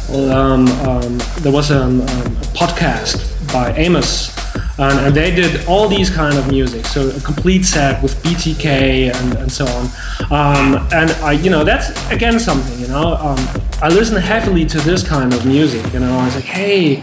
um, 0.09 0.66
um, 0.89 1.18
there 1.40 1.52
was 1.52 1.70
a, 1.70 1.82
um, 1.82 2.01
a, 2.01 2.05
podcast 2.56 3.52
by 3.52 3.72
Amos, 3.76 4.35
and, 4.78 4.98
and, 5.01 5.14
they 5.14 5.30
did 5.35 5.66
all 5.66 5.86
these 5.86 6.09
kind 6.09 6.39
of 6.39 6.48
music. 6.48 6.86
So 6.86 7.10
a 7.10 7.20
complete 7.20 7.64
set 7.64 8.02
with 8.02 8.14
BTK 8.22 9.14
and, 9.14 9.35
and 9.36 9.52
so 9.52 9.66
on. 9.66 9.85
Um, 10.30 10.89
and 10.93 11.10
I, 11.22 11.32
you 11.32 11.51
know, 11.51 11.62
that's 11.62 11.90
again 12.10 12.40
something. 12.40 12.78
You 12.78 12.89
know, 12.89 13.16
um, 13.16 13.39
I 13.82 13.89
listen 13.89 14.16
heavily 14.16 14.64
to 14.66 14.78
this 14.78 15.06
kind 15.06 15.35
of 15.35 15.44
music. 15.44 15.93
You 15.93 16.01
know, 16.01 16.18
I 16.18 16.24
was 16.24 16.36
like, 16.36 16.44
hey, 16.44 16.97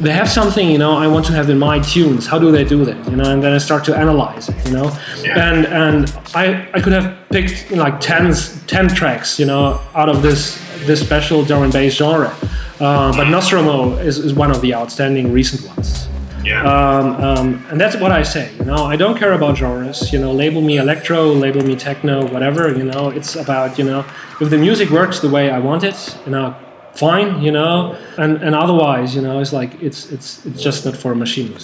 they 0.00 0.12
have 0.12 0.28
something. 0.28 0.70
You 0.70 0.78
know, 0.78 0.96
I 0.96 1.08
want 1.08 1.26
to 1.26 1.32
have 1.32 1.50
in 1.50 1.58
my 1.58 1.80
tunes. 1.80 2.26
How 2.26 2.38
do 2.38 2.52
they 2.52 2.64
do 2.64 2.84
that? 2.84 3.10
You 3.10 3.16
know, 3.16 3.32
and 3.32 3.42
then 3.42 3.52
I 3.52 3.58
start 3.58 3.84
to 3.86 3.96
analyze 3.96 4.48
it. 4.48 4.66
You 4.66 4.74
know, 4.74 4.98
yeah. 5.22 5.50
and 5.50 5.66
and 5.66 6.16
I 6.34 6.68
I 6.72 6.80
could 6.80 6.92
have 6.92 7.28
picked 7.30 7.72
like 7.72 7.98
10, 7.98 8.32
10 8.66 8.88
tracks. 8.88 9.40
You 9.40 9.46
know, 9.46 9.80
out 9.94 10.08
of 10.08 10.22
this 10.22 10.63
this 10.86 11.00
special 11.00 11.44
drum 11.44 11.62
and 11.62 11.72
bass 11.72 11.94
genre. 11.94 12.36
Uh, 12.80 13.16
but 13.16 13.28
Nostromo 13.28 13.96
is, 13.98 14.18
is 14.18 14.34
one 14.34 14.50
of 14.50 14.60
the 14.60 14.74
outstanding 14.74 15.32
recent 15.32 15.66
ones. 15.68 16.08
Yeah. 16.44 16.62
Um, 16.62 17.14
um, 17.24 17.66
and 17.70 17.80
that's 17.80 17.96
what 17.96 18.12
I 18.12 18.22
say. 18.22 18.54
You 18.58 18.66
know, 18.66 18.84
I 18.84 18.96
don't 18.96 19.16
care 19.16 19.32
about 19.32 19.56
genres. 19.56 20.12
You 20.12 20.18
know, 20.18 20.32
label 20.32 20.60
me 20.60 20.76
electro, 20.76 21.32
label 21.32 21.62
me 21.62 21.74
techno, 21.74 22.26
whatever. 22.26 22.68
You 22.76 22.84
know, 22.84 23.08
it's 23.08 23.34
about 23.36 23.78
you 23.78 23.84
know 23.84 24.04
if 24.40 24.50
the 24.50 24.58
music 24.58 24.90
works 24.90 25.20
the 25.20 25.30
way 25.30 25.50
I 25.50 25.58
want 25.58 25.84
it. 25.84 26.18
You 26.26 26.32
know, 26.32 26.54
fine. 26.94 27.40
You 27.40 27.52
know, 27.52 27.96
and 28.18 28.42
and 28.42 28.54
otherwise, 28.54 29.14
you 29.14 29.22
know, 29.22 29.40
it's 29.40 29.52
like 29.52 29.80
it's 29.82 30.10
it's 30.12 30.44
it's 30.44 30.62
just 30.62 30.84
not 30.84 30.96
for 30.96 31.14
machine 31.14 31.56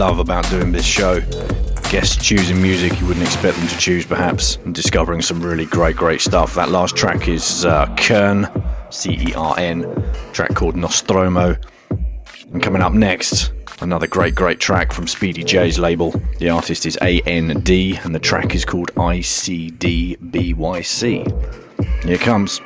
love 0.00 0.18
about 0.18 0.48
doing 0.48 0.72
this 0.72 0.86
show. 0.86 1.20
Guests 1.90 2.16
choosing 2.16 2.62
music 2.62 2.98
you 2.98 3.06
wouldn't 3.06 3.26
expect 3.26 3.58
them 3.58 3.68
to 3.68 3.76
choose, 3.76 4.06
perhaps, 4.06 4.56
and 4.64 4.74
discovering 4.74 5.20
some 5.20 5.42
really 5.42 5.66
great, 5.66 5.94
great 5.94 6.22
stuff. 6.22 6.54
That 6.54 6.70
last 6.70 6.96
track 6.96 7.28
is 7.28 7.66
uh, 7.66 7.84
Cern, 7.96 8.48
C 8.90 9.10
E 9.28 9.34
R 9.34 9.58
N, 9.58 9.84
track 10.32 10.54
called 10.54 10.74
Nostromo. 10.74 11.54
And 12.50 12.62
coming 12.62 12.80
up 12.80 12.94
next, 12.94 13.52
another 13.82 14.06
great, 14.06 14.34
great 14.34 14.58
track 14.58 14.90
from 14.90 15.06
Speedy 15.06 15.44
J's 15.44 15.78
label. 15.78 16.12
The 16.38 16.48
artist 16.48 16.86
is 16.86 16.96
AND, 16.96 17.68
and 17.68 18.14
the 18.14 18.18
track 18.22 18.54
is 18.54 18.64
called 18.64 18.94
ICDBYC. 18.94 20.24
Here 22.04 22.18
comes. 22.18 22.62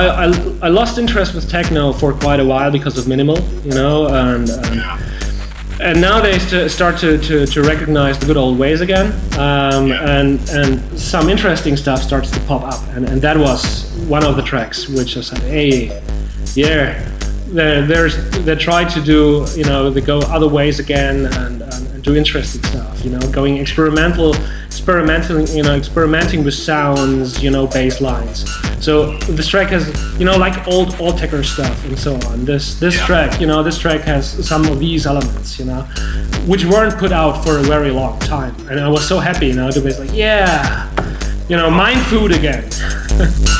I, 0.00 0.24
I, 0.24 0.56
I, 0.62 0.68
lost 0.68 0.96
interest 0.96 1.34
with 1.34 1.50
techno 1.50 1.92
for 1.92 2.14
quite 2.14 2.40
a 2.40 2.44
while 2.44 2.70
because 2.70 2.96
of 2.96 3.06
minimal, 3.06 3.38
you 3.62 3.72
know, 3.72 4.06
and 4.08 4.48
and, 4.48 5.02
and 5.80 6.00
now 6.00 6.20
they 6.20 6.38
st- 6.38 6.70
start 6.70 6.98
to, 7.00 7.18
to, 7.18 7.46
to, 7.46 7.62
recognize 7.62 8.18
the 8.18 8.24
good 8.24 8.38
old 8.38 8.58
ways 8.58 8.80
again, 8.80 9.12
um, 9.38 9.92
and 9.92 10.40
and 10.50 10.98
some 10.98 11.28
interesting 11.28 11.76
stuff 11.76 12.02
starts 12.02 12.30
to 12.30 12.40
pop 12.40 12.62
up, 12.62 12.82
and, 12.94 13.06
and 13.10 13.20
that 13.20 13.36
was 13.36 13.90
one 14.08 14.24
of 14.24 14.36
the 14.36 14.42
tracks 14.42 14.88
which 14.88 15.18
I 15.18 15.20
said, 15.20 15.38
hey, 15.40 16.02
yeah, 16.54 17.04
they 17.48 17.82
there's 17.82 18.30
they 18.46 18.56
try 18.56 18.84
to 18.84 19.00
do 19.02 19.44
you 19.54 19.64
know 19.64 19.90
they 19.90 20.00
go 20.00 20.20
other 20.20 20.48
ways 20.48 20.78
again 20.78 21.26
and, 21.26 21.60
and, 21.62 21.86
and 21.88 22.02
do 22.02 22.16
interesting 22.16 22.62
stuff, 22.64 23.04
you 23.04 23.10
know, 23.10 23.20
going 23.30 23.58
experimental 23.58 24.34
experimenting, 24.64 25.46
you 25.48 25.62
know, 25.62 25.74
experimenting 25.74 26.42
with 26.42 26.54
sounds, 26.54 27.42
you 27.42 27.50
know, 27.50 27.66
bass 27.66 28.00
lines. 28.00 28.69
So 28.80 29.16
this 29.18 29.46
track 29.46 29.68
has, 29.68 29.88
you 30.18 30.24
know, 30.24 30.36
like 30.38 30.66
old 30.66 30.98
old 31.00 31.18
techno 31.18 31.42
stuff 31.42 31.84
and 31.84 31.98
so 31.98 32.14
on. 32.28 32.44
This 32.44 32.80
this 32.80 32.96
yeah. 32.96 33.06
track, 33.06 33.40
you 33.40 33.46
know, 33.46 33.62
this 33.62 33.78
track 33.78 34.00
has 34.02 34.46
some 34.46 34.64
of 34.66 34.78
these 34.78 35.06
elements, 35.06 35.58
you 35.58 35.66
know, 35.66 35.82
which 36.46 36.64
weren't 36.64 36.96
put 36.98 37.12
out 37.12 37.44
for 37.44 37.58
a 37.58 37.62
very 37.62 37.90
long 37.90 38.18
time. 38.20 38.54
And 38.70 38.80
I 38.80 38.88
was 38.88 39.06
so 39.06 39.18
happy, 39.18 39.48
you 39.48 39.54
know, 39.54 39.70
to 39.70 39.80
be 39.80 39.92
like, 39.92 40.10
yeah, 40.12 40.88
you 41.48 41.56
know, 41.56 41.70
mind 41.70 42.00
food 42.06 42.32
again. 42.32 42.64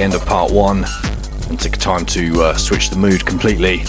end 0.00 0.14
of 0.14 0.24
part 0.24 0.52
one 0.52 0.84
and 1.48 1.58
take 1.58 1.76
time 1.76 2.06
to 2.06 2.42
uh, 2.42 2.56
switch 2.56 2.90
the 2.90 2.96
mood 2.96 3.26
completely. 3.26 3.82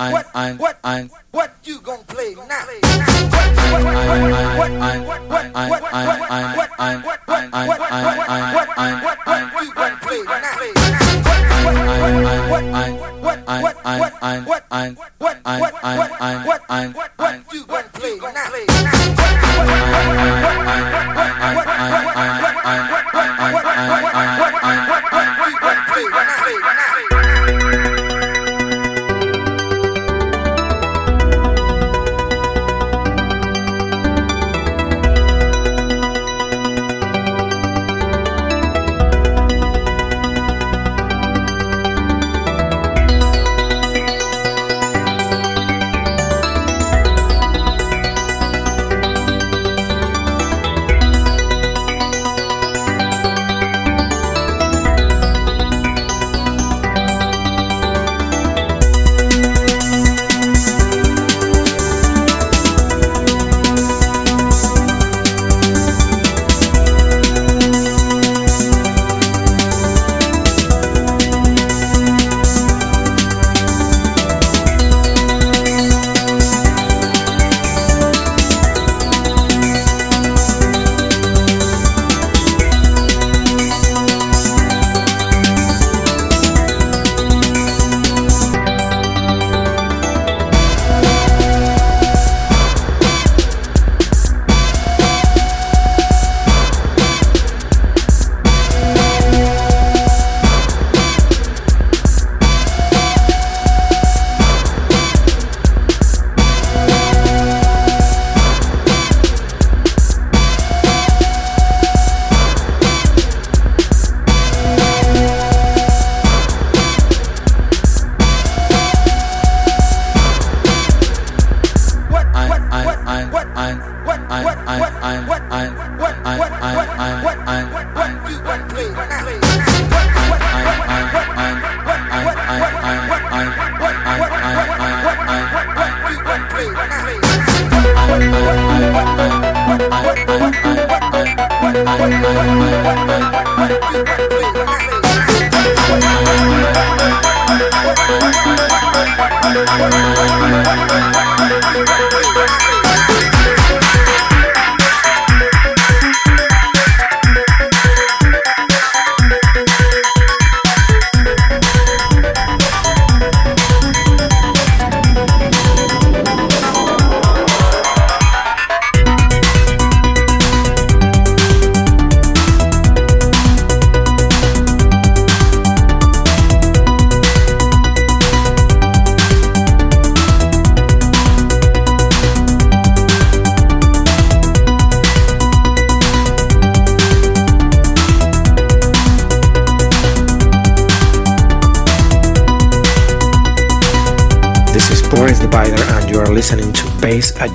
I'm, 0.00 0.12
what, 0.12 0.26
I'm, 0.34 0.56
what, 0.56 0.78
I'm, 0.82 1.08
what, 1.08 1.24
what 1.30 1.56
you 1.62 1.78
gonna 1.82 2.02
play 2.04 2.34
now? 2.48 2.64
What, 3.70 3.84
what, 3.84 3.94
what, 4.56 4.70
what, 4.72 5.00
what, 16.94 17.19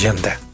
легенда. 0.05 0.44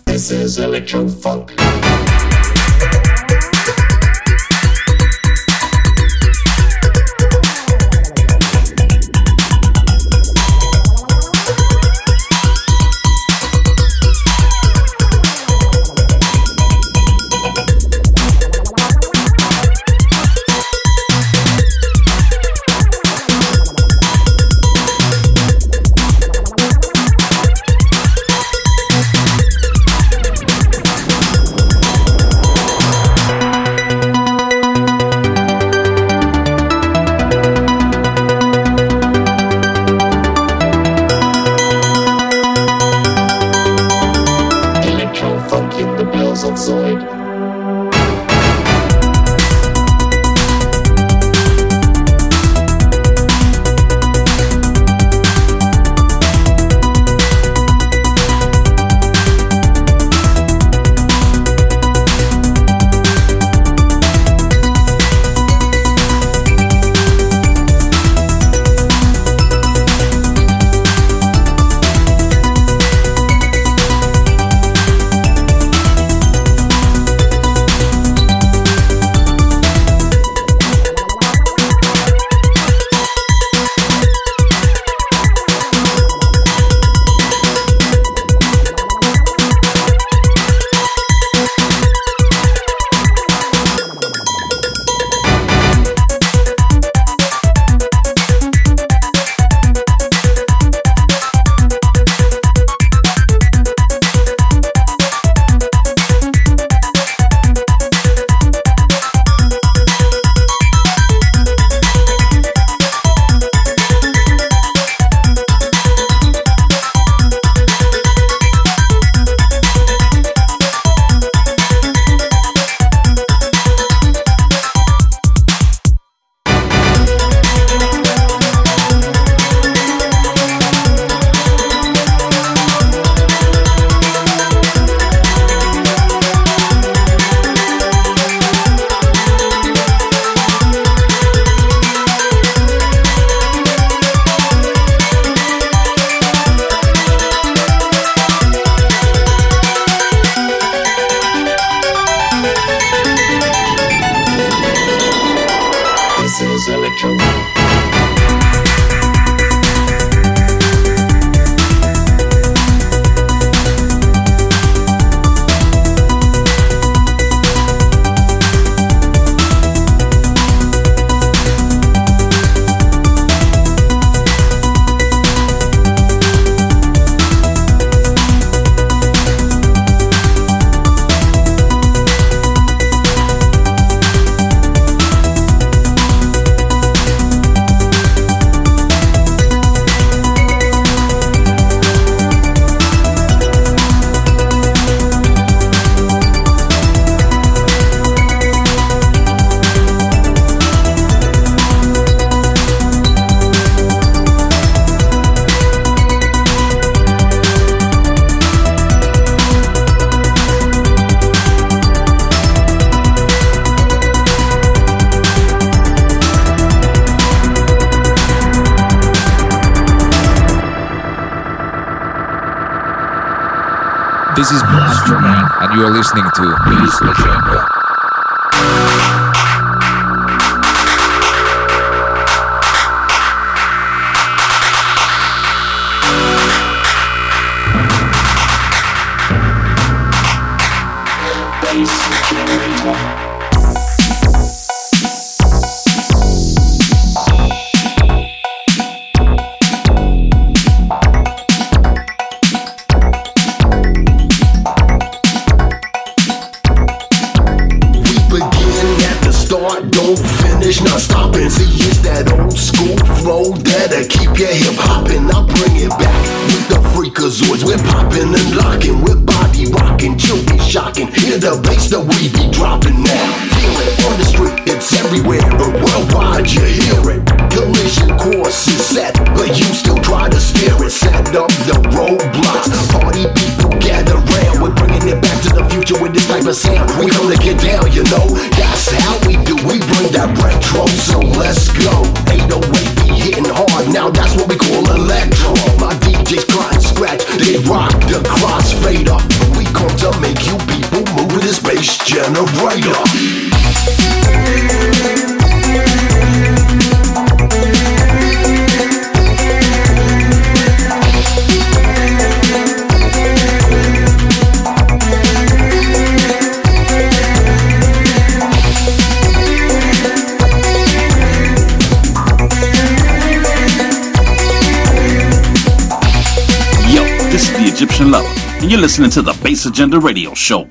The 329.91 329.99
Radio 329.99 330.33
Show, 330.33 330.69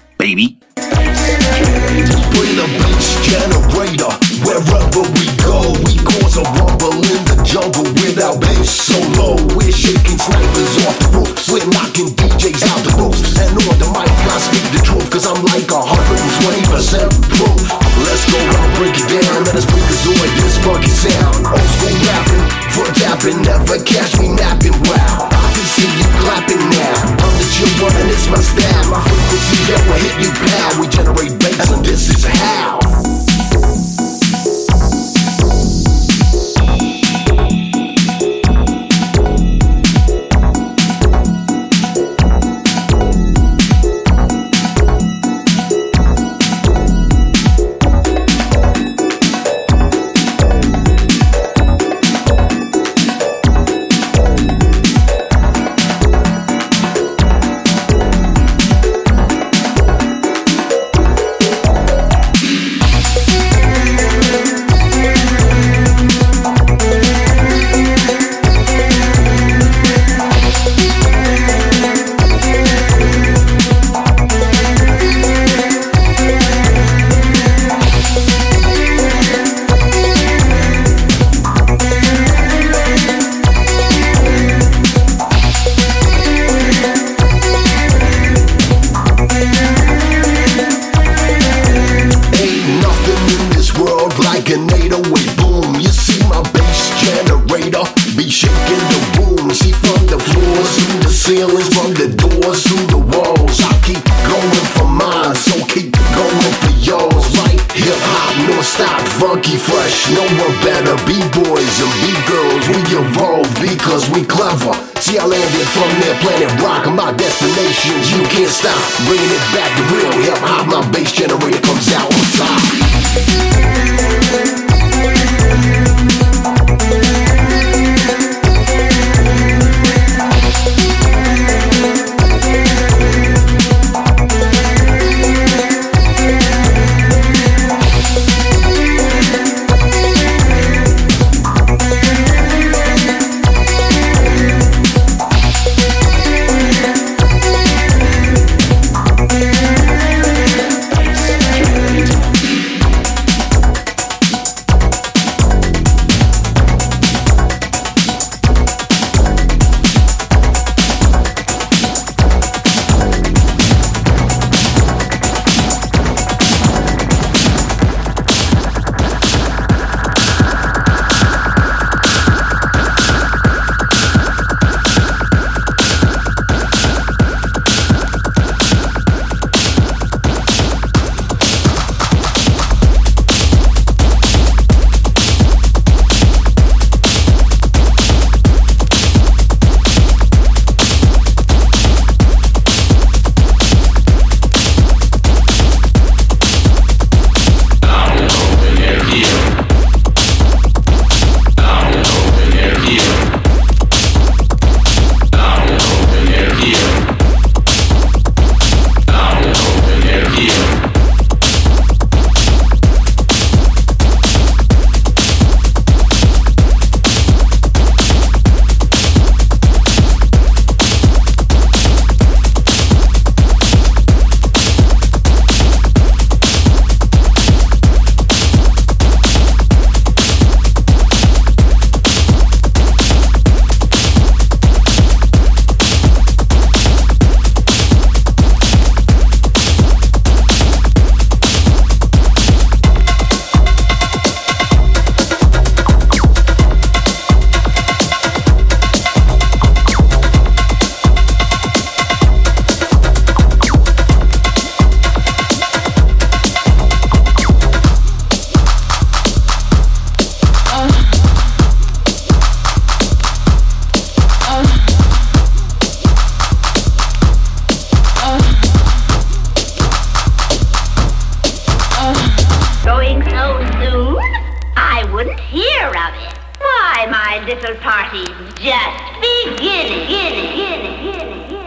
wouldn't 275.21 275.41
hear 275.41 275.87
of 275.89 276.15
it. 276.15 276.39
Why, 276.57 277.07
my 277.11 277.45
little 277.45 277.75
party's 277.83 278.27
just 278.55 279.21
beginning. 279.21 280.07
beginning, 280.07 280.51
beginning, 280.51 280.97
beginning. 280.97 281.60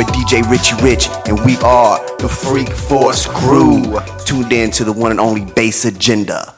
Boy 0.00 0.12
DJ 0.12 0.48
Richie 0.50 0.82
Rich, 0.82 1.08
and 1.26 1.38
we 1.44 1.56
are 1.58 1.98
the 2.18 2.28
Freak 2.28 2.70
Force 2.70 3.26
Crew. 3.26 3.98
Tuned 4.24 4.52
in 4.52 4.70
to 4.72 4.84
the 4.84 4.92
one 4.92 5.10
and 5.10 5.20
only 5.20 5.44
Bass 5.44 5.84
Agenda. 5.84 6.49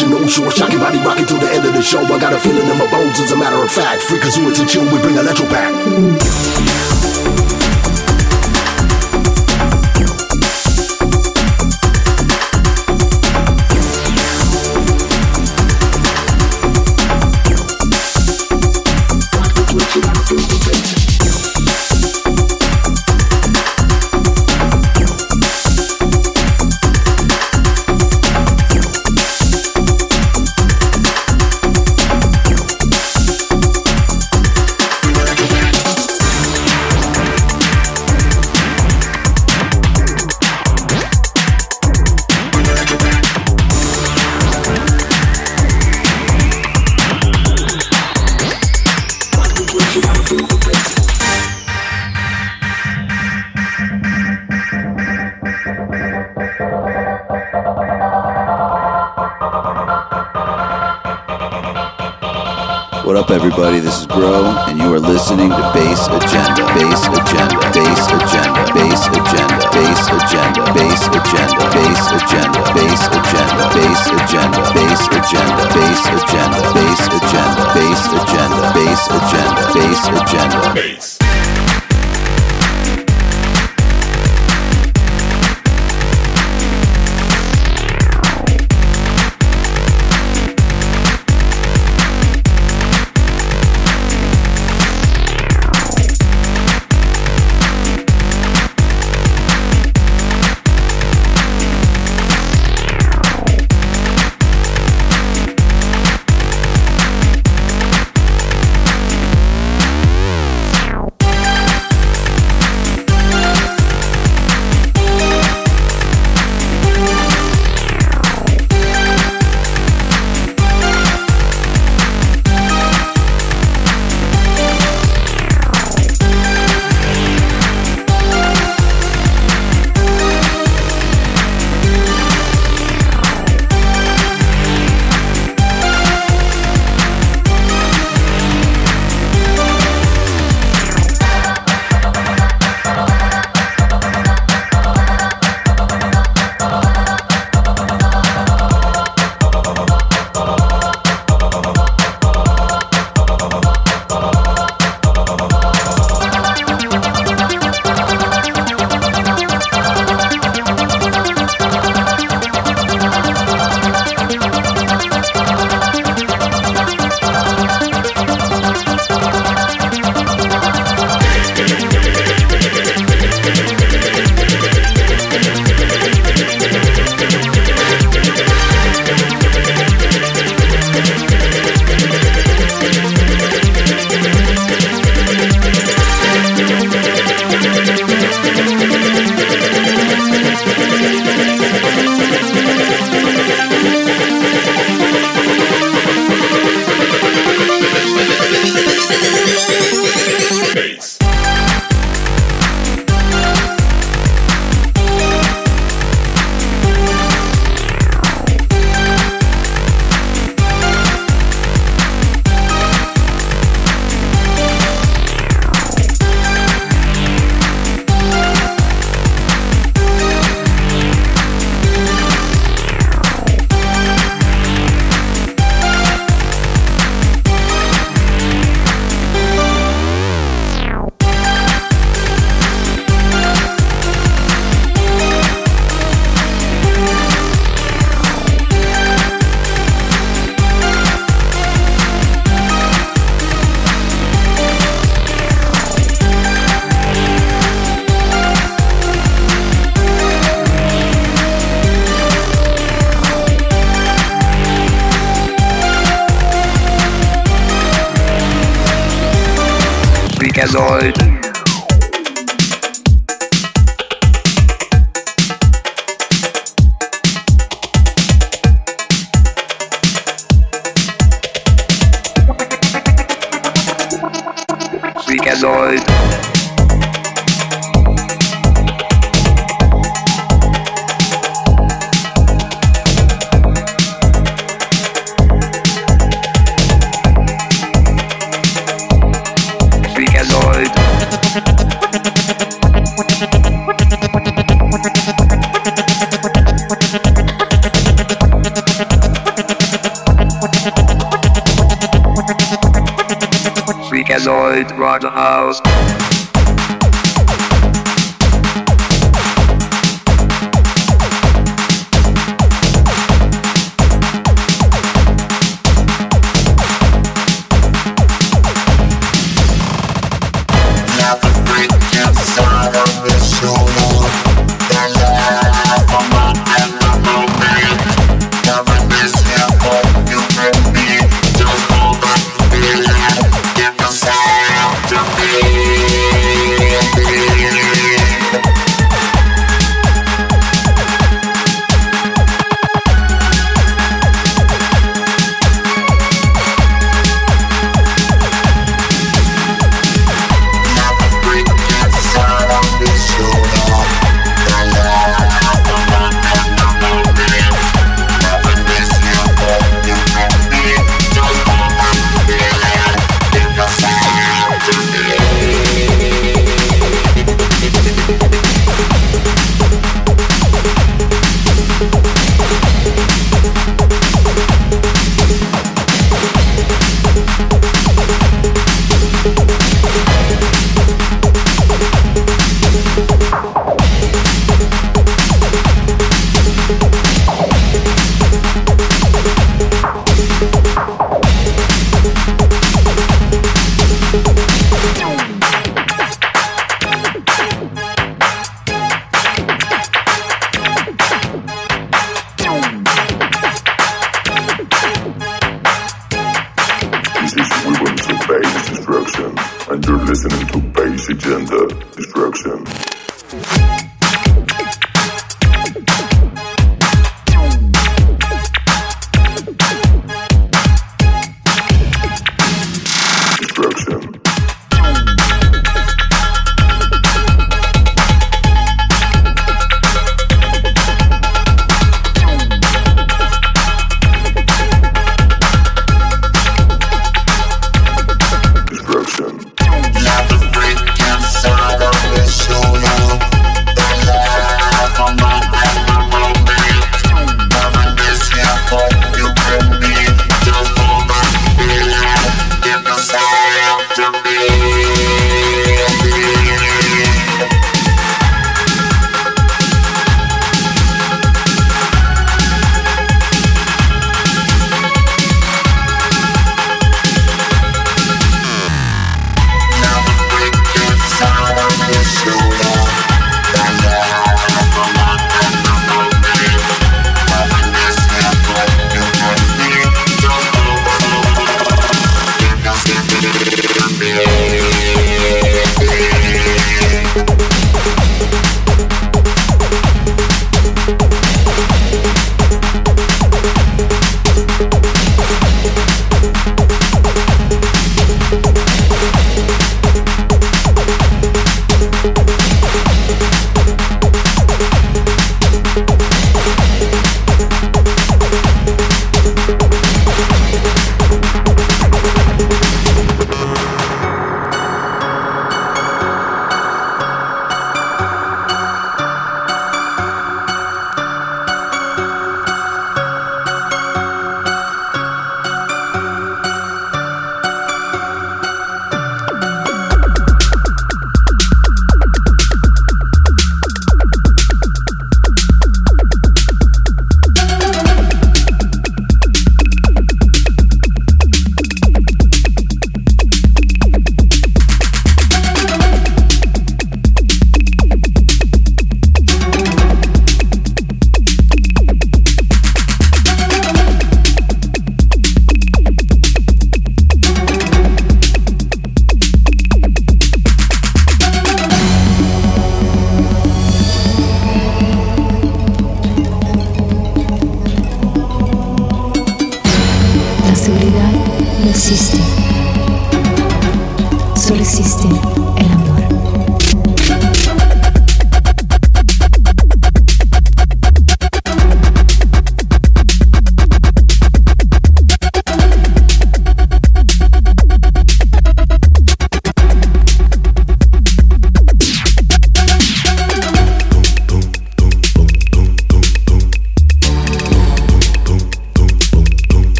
No 0.00 0.08
you 0.08 0.20
know 0.22 0.26
sure. 0.26 0.50
Shocking 0.50 0.80
body 0.80 0.98
rocking 0.98 1.24
till 1.24 1.38
the 1.38 1.48
end 1.48 1.64
of 1.64 1.72
the 1.72 1.80
show. 1.80 2.00
I 2.00 2.18
got 2.18 2.32
a 2.32 2.40
feeling 2.40 2.68
in 2.68 2.78
my 2.78 2.90
bones, 2.90 3.20
as 3.20 3.30
a 3.30 3.36
matter 3.36 3.62
of 3.62 3.70
fact. 3.70 4.02
freakazoids 4.02 4.50
it's 4.50 4.58
a 4.60 4.66
chill, 4.66 4.82
we 4.92 5.00
bring 5.00 5.16
electro 5.16 5.46
back. 5.46 6.83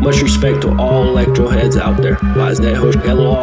Much 0.00 0.22
respect 0.22 0.62
to 0.62 0.74
all 0.78 1.02
electro 1.02 1.48
heads 1.48 1.76
out 1.76 2.00
there. 2.00 2.14
Why 2.34 2.50
is 2.50 2.58
that 2.60 2.74
host 2.74 2.98
Hello, 3.00 3.34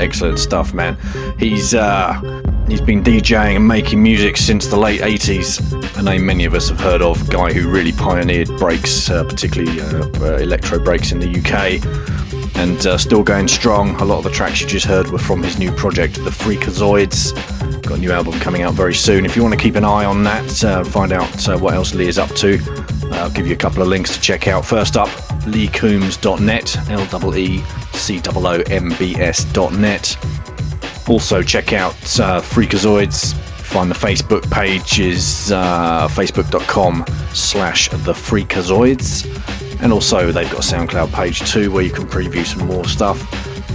Excellent 0.00 0.38
stuff, 0.38 0.72
man. 0.72 0.96
He's 1.38 1.74
uh, 1.74 2.14
he's 2.66 2.80
been 2.80 3.04
DJing 3.04 3.56
and 3.56 3.68
making 3.68 4.02
music 4.02 4.38
since 4.38 4.66
the 4.66 4.76
late 4.78 5.02
80s. 5.02 5.98
A 5.98 6.02
name 6.02 6.24
many 6.24 6.46
of 6.46 6.54
us 6.54 6.70
have 6.70 6.80
heard 6.80 7.02
of. 7.02 7.28
Guy 7.28 7.52
who 7.52 7.68
really 7.68 7.92
pioneered 7.92 8.48
breaks, 8.56 9.10
uh, 9.10 9.24
particularly 9.24 9.78
uh, 9.78 10.06
uh, 10.20 10.36
electro 10.38 10.78
breaks 10.78 11.12
in 11.12 11.20
the 11.20 11.28
UK, 11.28 11.84
and 12.56 12.86
uh, 12.86 12.96
still 12.96 13.22
going 13.22 13.46
strong. 13.46 13.94
A 14.00 14.04
lot 14.06 14.18
of 14.18 14.24
the 14.24 14.30
tracks 14.30 14.62
you 14.62 14.66
just 14.66 14.86
heard 14.86 15.10
were 15.10 15.18
from 15.18 15.42
his 15.42 15.58
new 15.58 15.70
project, 15.72 16.14
The 16.14 16.30
Freakazoids. 16.30 17.34
Got 17.82 17.98
a 17.98 18.00
new 18.00 18.10
album 18.10 18.40
coming 18.40 18.62
out 18.62 18.72
very 18.72 18.94
soon. 18.94 19.26
If 19.26 19.36
you 19.36 19.42
want 19.42 19.52
to 19.52 19.60
keep 19.60 19.74
an 19.74 19.84
eye 19.84 20.06
on 20.06 20.24
that, 20.24 20.64
uh, 20.64 20.82
find 20.82 21.12
out 21.12 21.28
what 21.60 21.74
else 21.74 21.94
Lee 21.94 22.08
is 22.08 22.18
up 22.18 22.30
to. 22.36 22.58
I'll 23.12 23.30
give 23.30 23.46
you 23.46 23.52
a 23.52 23.58
couple 23.58 23.82
of 23.82 23.88
links 23.88 24.14
to 24.14 24.20
check 24.20 24.48
out. 24.48 24.64
First 24.64 24.96
up, 24.96 25.08
leecoombs.net, 25.44 26.88
L 26.88 27.79
E 28.10 28.16
E 28.16 28.20
C 28.22 28.30
O 28.34 28.46
O 28.46 28.62
M 28.70 28.94
B 28.98 29.14
S.net. 29.16 30.16
Also, 31.08 31.42
check 31.42 31.72
out 31.72 31.94
uh, 32.20 32.40
Freakazoids. 32.40 33.34
Find 33.34 33.90
the 33.90 33.94
Facebook 33.94 34.50
page 34.50 34.98
is 34.98 35.52
uh, 35.52 36.08
facebook.com 36.08 37.04
slash 37.32 37.88
the 37.88 38.12
Freakazoids. 38.12 39.26
And 39.82 39.92
also, 39.92 40.30
they've 40.32 40.50
got 40.50 40.58
a 40.58 40.74
SoundCloud 40.74 41.12
page 41.12 41.40
too 41.50 41.70
where 41.70 41.82
you 41.82 41.90
can 41.90 42.06
preview 42.06 42.44
some 42.44 42.66
more 42.66 42.84
stuff. 42.84 43.20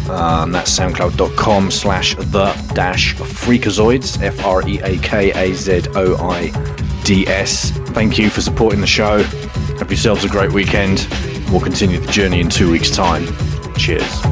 Um, 0.10 0.52
that's 0.52 0.78
soundcloud.com 0.78 1.72
slash 1.72 2.16
the 2.16 2.54
dash 2.74 3.16
freakazoids, 3.16 4.22
F 4.22 4.46
R 4.46 4.68
E 4.68 4.80
A 4.82 4.98
K 5.00 5.32
A 5.32 5.54
Z 5.54 5.88
O 5.96 6.16
I 6.30 6.52
D 7.04 7.28
S. 7.28 7.72
Thank 7.72 8.18
you 8.18 8.30
for 8.30 8.42
supporting 8.42 8.82
the 8.82 8.88
show. 8.88 9.24
Have 9.80 9.90
yourselves 9.90 10.24
a 10.24 10.30
great 10.30 10.52
weekend. 10.52 11.08
We'll 11.50 11.62
continue 11.62 12.00
the 12.00 12.12
journey 12.12 12.40
in 12.40 12.50
two 12.50 12.72
weeks' 12.72 12.92
time. 12.92 13.26
Cheers. 13.78 14.25